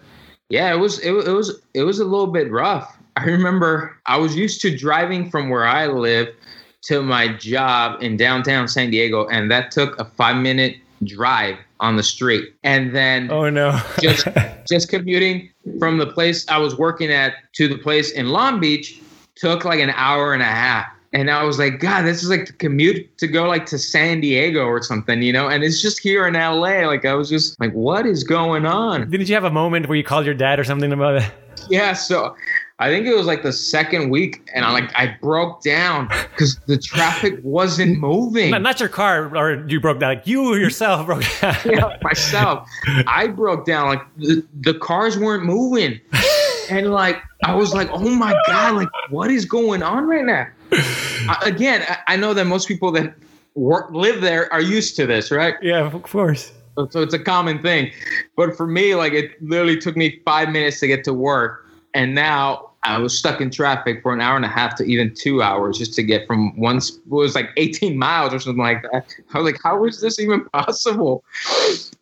[0.50, 2.98] yeah, it was it, it was it was a little bit rough.
[3.16, 6.30] I remember I was used to driving from where I live
[6.84, 11.98] to my job in downtown San Diego, and that took a five minute drive on
[11.98, 12.54] the street.
[12.64, 14.28] And then oh no, just
[14.68, 19.00] just commuting from the place I was working at to the place in Long Beach
[19.36, 20.88] took like an hour and a half.
[21.14, 24.20] And I was like, God, this is like the commute to go like to San
[24.20, 25.48] Diego or something, you know?
[25.48, 26.88] And it's just here in LA.
[26.88, 29.10] Like I was just like, what is going on?
[29.10, 31.32] Didn't you have a moment where you called your dad or something about it?
[31.70, 32.36] Yeah, so
[32.80, 36.58] I think it was like the second week, and I like I broke down because
[36.66, 38.52] the traffic wasn't moving.
[38.52, 40.16] Not, not, your car, or you broke down.
[40.16, 41.56] Like you yourself broke down.
[41.66, 42.68] yeah, myself.
[43.08, 43.88] I broke down.
[43.88, 46.02] Like the, the cars weren't moving,
[46.70, 50.48] and like I was like, oh my god, like what is going on right now?
[51.44, 53.14] Again, I, know that most people that
[53.56, 55.56] work live there are used to this, right?
[55.62, 56.52] Yeah, of course.
[56.90, 57.92] So it's a common thing.
[58.36, 61.64] But for me, like it literally took me five minutes to get to work
[61.94, 65.14] and now I was stuck in traffic for an hour and a half to even
[65.14, 66.78] two hours just to get from one.
[66.78, 69.14] It was like 18 miles or something like that.
[69.34, 71.24] I was like, how is this even possible?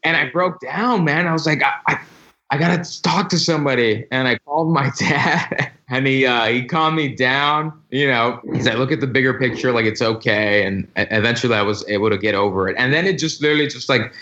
[0.04, 1.28] And I broke down, man.
[1.28, 2.00] I was like, I, I,
[2.52, 4.06] I gotta talk to somebody.
[4.12, 7.74] And I called my dad, and he uh, he calmed me down.
[7.90, 10.66] You know, he said, look at the bigger picture, like it's okay.
[10.66, 12.76] And eventually, I was able to get over it.
[12.78, 14.14] And then it just literally just like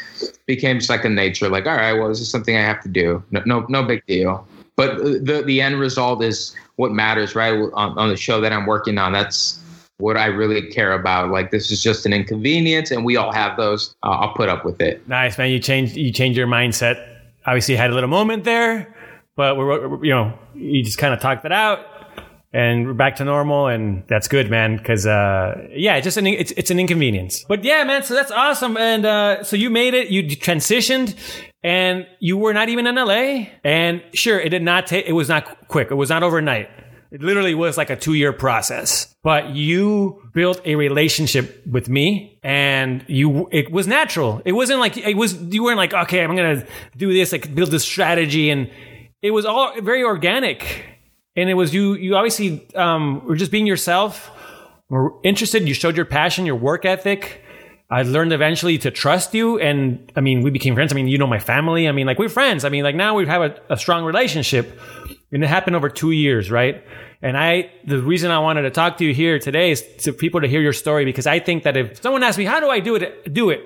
[0.45, 1.49] became second nature.
[1.49, 3.23] Like, all right, well, this is something I have to do.
[3.31, 4.47] No, no, no big deal
[4.79, 7.51] but the the end result is what matters, right?
[7.51, 9.59] On, on the show that I'm working on, that's
[9.97, 11.31] what I really care about.
[11.31, 13.93] Like this is just an inconvenience, and we all have those.
[14.03, 15.05] Uh, I'll put up with it.
[15.05, 15.49] Nice, man.
[15.49, 17.08] You change you changed your mindset.
[17.49, 18.95] Obviously, had a little moment there,
[19.35, 21.79] but we're you know you just kind of talked it out
[22.53, 26.27] and we're back to normal and that's good man because uh, yeah it's just an
[26.27, 27.45] it's, it's an inconvenience.
[27.47, 31.15] But yeah man so that's awesome and uh, so you made it you transitioned
[31.63, 35.27] and you were not even in la and sure it did not take it was
[35.27, 36.69] not quick it was not overnight
[37.11, 42.39] it literally was like a two year process but you built a relationship with me
[42.43, 46.35] and you it was natural it wasn't like it was you weren't like okay i'm
[46.35, 46.65] gonna
[46.97, 48.69] do this like build this strategy and
[49.21, 50.85] it was all very organic
[51.39, 51.95] and it was you.
[51.95, 54.31] You obviously um, were just being yourself.
[54.89, 55.67] Were interested.
[55.67, 57.43] You showed your passion, your work ethic.
[57.91, 60.91] I learned eventually to trust you, and I mean, we became friends.
[60.91, 61.87] I mean, you know my family.
[61.87, 62.65] I mean, like we're friends.
[62.65, 64.79] I mean, like now we have a, a strong relationship,
[65.31, 66.83] and it happened over two years, right?
[67.21, 70.41] And I, the reason I wanted to talk to you here today is to people
[70.41, 72.79] to hear your story because I think that if someone asks me, how do I
[72.79, 73.61] do it, do it,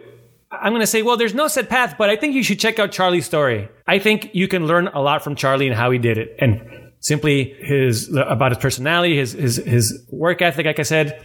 [0.52, 2.80] I'm going to say, well, there's no set path, but I think you should check
[2.80, 3.70] out Charlie's story.
[3.88, 6.36] I think you can learn a lot from Charlie and how he did it.
[6.40, 11.20] And simply his about his personality, his his his work ethic, like I said,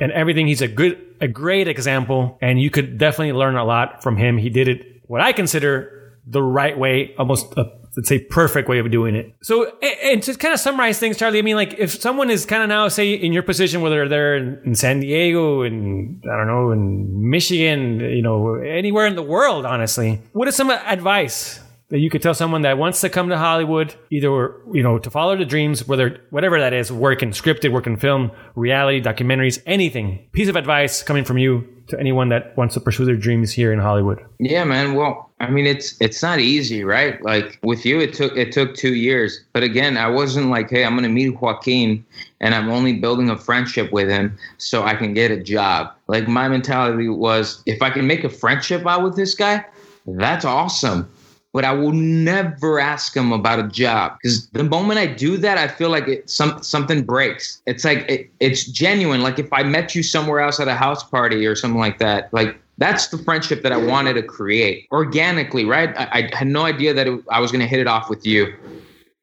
[0.00, 0.46] and everything.
[0.46, 4.38] He's a good, a great example, and you could definitely learn a lot from him.
[4.38, 7.64] He did it what I consider the right way, almost a
[7.98, 9.34] let's say perfect way of doing it.
[9.42, 12.62] So, and to kind of summarize things, Charlie, I mean, like if someone is kind
[12.62, 16.70] of now, say, in your position, whether they're in San Diego and I don't know,
[16.70, 22.08] in Michigan, you know, anywhere in the world, honestly, what is some advice that you
[22.08, 25.44] could tell someone that wants to come to Hollywood, either you know to follow the
[25.44, 30.28] dreams, whether whatever that is, work in scripted, work in film, reality, documentaries, anything.
[30.30, 33.72] Piece of advice coming from you to anyone that wants to pursue their dreams here
[33.72, 34.24] in Hollywood.
[34.38, 34.94] Yeah, man.
[34.94, 37.22] Well, I mean, it's it's not easy, right?
[37.22, 40.84] Like with you, it took it took two years, but again, I wasn't like, hey,
[40.84, 42.04] I'm gonna meet Joaquin,
[42.40, 45.92] and I'm only building a friendship with him so I can get a job.
[46.08, 49.64] Like my mentality was, if I can make a friendship out with this guy,
[50.06, 51.08] that's awesome
[51.52, 55.56] but I will never ask him about a job because the moment I do that,
[55.56, 57.62] I feel like it some something breaks.
[57.66, 59.22] It's like it, it's genuine.
[59.22, 62.32] Like if I met you somewhere else at a house party or something like that,
[62.32, 65.96] like that's the friendship that I wanted to create organically, right?
[65.96, 68.24] I, I had no idea that it, I was going to hit it off with
[68.24, 68.54] you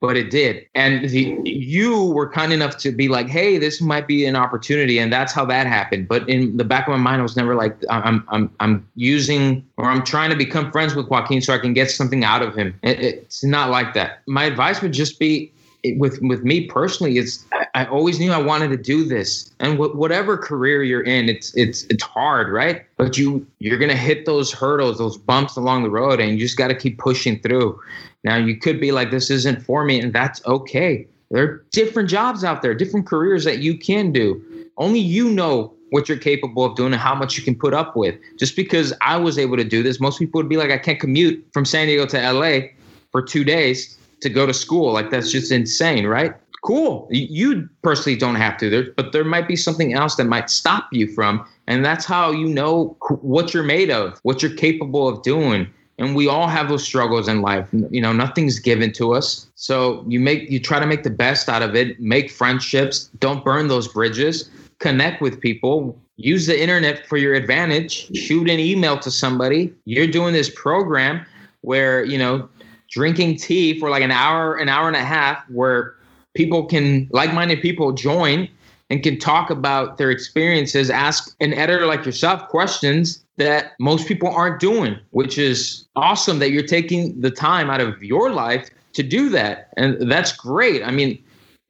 [0.02, 0.66] but it did.
[0.76, 5.00] And the, you were kind enough to be like, "Hey, this might be an opportunity,"
[5.00, 6.08] and that's how that happened.
[6.08, 9.66] But in the back of my mind, I was never like, "I'm I'm I'm using
[9.78, 12.56] or I'm trying to become friends with Joaquin so I can get something out of
[12.56, 14.22] him." It, it's not like that.
[14.28, 15.52] My advice would just be.
[15.94, 19.96] With with me personally, it's I always knew I wanted to do this, and wh-
[19.96, 22.84] whatever career you're in, it's it's it's hard, right?
[22.98, 26.58] But you you're gonna hit those hurdles, those bumps along the road, and you just
[26.58, 27.80] got to keep pushing through.
[28.24, 31.08] Now, you could be like, this isn't for me, and that's okay.
[31.30, 34.42] There are different jobs out there, different careers that you can do.
[34.78, 37.96] Only you know what you're capable of doing and how much you can put up
[37.96, 38.16] with.
[38.38, 41.00] Just because I was able to do this, most people would be like, I can't
[41.00, 42.68] commute from San Diego to LA
[43.12, 44.92] for two days to go to school.
[44.94, 46.34] Like, that's just insane, right?
[46.64, 47.08] Cool.
[47.12, 50.88] You personally don't have to, there, but there might be something else that might stop
[50.92, 51.46] you from.
[51.68, 55.68] And that's how you know what you're made of, what you're capable of doing.
[55.98, 57.70] And we all have those struggles in life.
[57.72, 59.48] You know nothing's given to us.
[59.56, 62.00] So you make you try to make the best out of it.
[62.02, 63.10] Make friendships.
[63.20, 64.50] Don't burn those bridges.
[64.80, 65.98] Connect with people.
[66.18, 68.14] Use the internet for your advantage.
[68.16, 69.74] Shoot an email to somebody.
[69.86, 71.26] You're doing this program
[71.62, 72.50] where you know
[72.90, 75.96] drinking tea for like an hour an hour and a half where
[76.34, 78.48] people can like-minded people join
[78.90, 84.30] and can talk about their experiences ask an editor like yourself questions that most people
[84.30, 89.04] aren't doing, which is awesome that you're taking the time out of your life to
[89.04, 89.70] do that.
[89.78, 90.84] And that's great.
[90.84, 91.22] I mean,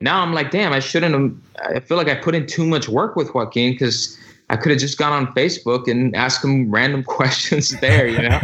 [0.02, 1.76] now I'm like, damn, I shouldn't have.
[1.76, 4.18] I feel like I put in too much work with Joaquin because
[4.50, 8.40] I could have just gone on Facebook and asked him random questions there, you know?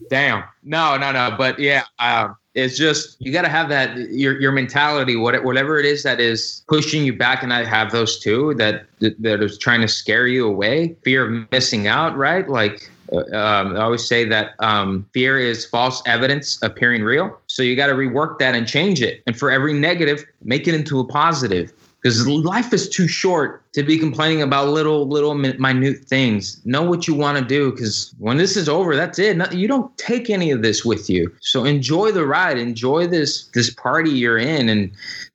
[0.10, 0.44] damn.
[0.62, 1.34] No, no, no.
[1.36, 5.86] But yeah, um, it's just you got to have that your your mentality whatever it
[5.86, 9.80] is that is pushing you back and i have those too that that is trying
[9.80, 14.24] to scare you away fear of missing out right like uh, um, I always say
[14.26, 17.38] that um, fear is false evidence appearing real.
[17.48, 19.22] So you got to rework that and change it.
[19.26, 21.72] And for every negative, make it into a positive
[22.02, 26.60] because life is too short to be complaining about little little minute things.
[26.64, 29.52] Know what you want to do because when this is over that's it.
[29.52, 31.34] You don't take any of this with you.
[31.40, 32.58] So enjoy the ride.
[32.58, 34.90] Enjoy this this party you're in and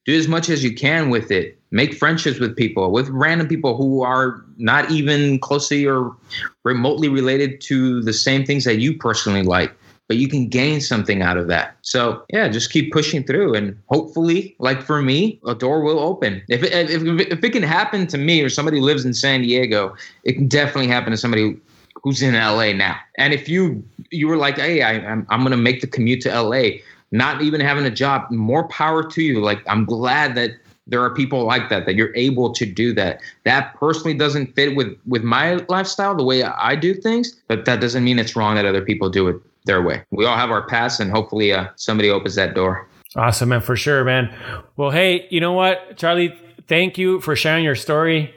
[0.06, 1.60] do as much as you can with it.
[1.72, 6.16] Make friendships with people with random people who are not even closely or
[6.64, 9.76] remotely related to the same things that you personally like
[10.08, 11.76] but you can gain something out of that.
[11.82, 16.42] So yeah, just keep pushing through, and hopefully, like for me, a door will open.
[16.48, 19.96] If it, if if it can happen to me or somebody lives in San Diego,
[20.24, 21.58] it can definitely happen to somebody
[22.04, 22.98] who's in LA now.
[23.18, 26.42] And if you you were like, hey, I, I'm I'm gonna make the commute to
[26.42, 26.78] LA,
[27.12, 29.42] not even having a job, more power to you.
[29.42, 30.52] Like I'm glad that
[30.88, 34.76] there are people like that that you're able to do that that personally doesn't fit
[34.76, 38.54] with with my lifestyle the way i do things but that doesn't mean it's wrong
[38.54, 39.36] that other people do it
[39.66, 40.04] their way.
[40.12, 42.90] We all have our paths, and hopefully, uh, somebody opens that door.
[43.16, 44.34] Awesome, man, for sure, man.
[44.78, 46.34] Well, hey, you know what, Charlie?
[46.68, 48.34] Thank you for sharing your story.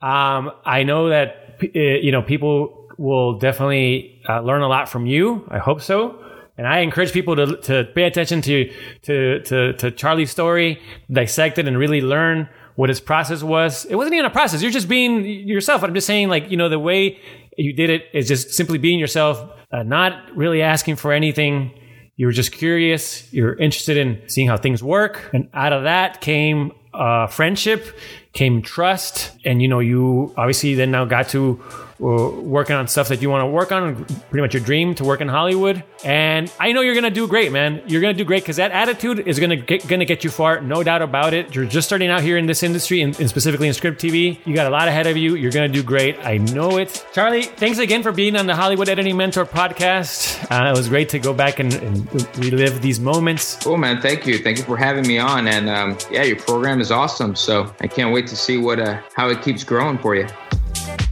[0.00, 5.06] Um, I know that uh, you know people will definitely uh, learn a lot from
[5.06, 5.46] you.
[5.50, 6.20] I hope so.
[6.56, 11.58] And I encourage people to, to pay attention to, to, to, to Charlie's story, dissect
[11.58, 13.84] it, and really learn what his process was.
[13.86, 14.62] It wasn't even a process.
[14.62, 15.82] You're just being yourself.
[15.82, 17.18] I'm just saying, like, you know, the way
[17.56, 19.38] you did it is just simply being yourself,
[19.74, 21.72] uh, not really asking for anything.
[22.16, 23.32] You were just curious.
[23.32, 25.30] You're interested in seeing how things work.
[25.32, 27.96] And out of that came uh, friendship
[28.32, 31.62] came trust, and you know, you obviously then now got to
[32.02, 35.04] uh, working on stuff that you want to work on, pretty much your dream to
[35.04, 35.84] work in Hollywood.
[36.04, 37.82] And I know you're gonna do great, man.
[37.86, 40.82] You're gonna do great because that attitude is gonna get, gonna get you far, no
[40.82, 41.54] doubt about it.
[41.54, 44.44] You're just starting out here in this industry, and, and specifically in script TV.
[44.44, 45.36] You got a lot ahead of you.
[45.36, 46.18] You're gonna do great.
[46.18, 47.06] I know it.
[47.12, 50.50] Charlie, thanks again for being on the Hollywood Editing Mentor podcast.
[50.50, 53.62] Uh, it was great to go back and, and, relive these moments.
[53.62, 54.02] Cool, man.
[54.02, 54.38] Thank you.
[54.38, 55.46] Thank you for having me on.
[55.46, 57.34] And um, yeah, your program is awesome.
[57.34, 60.26] So I can't wait to see what uh, how it keeps growing for you.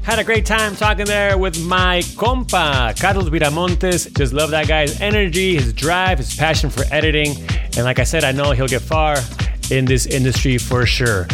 [0.03, 4.13] Had a great time talking there with my compa, Carlos Viramontes.
[4.17, 7.31] Just love that guy's energy, his drive, his passion for editing.
[7.77, 9.17] And like I said, I know he'll get far
[9.71, 11.27] in this industry for sure.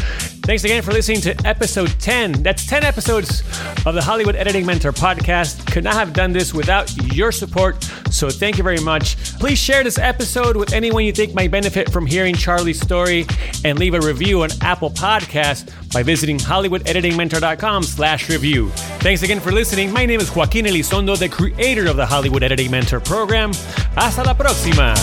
[0.48, 2.42] Thanks again for listening to episode 10.
[2.42, 3.42] That's 10 episodes
[3.84, 5.70] of the Hollywood Editing Mentor podcast.
[5.70, 7.84] Could not have done this without your support.
[8.10, 9.16] So thank you very much.
[9.38, 13.26] Please share this episode with anyone you think might benefit from hearing Charlie's story
[13.62, 18.70] and leave a review on Apple Podcast by visiting hollywoodeditingmentor.com slash review.
[19.00, 19.92] Thanks again for listening.
[19.92, 23.52] My name is Joaquin Elizondo, the creator of the Hollywood Editing Mentor program.
[23.94, 24.94] Hasta la próxima.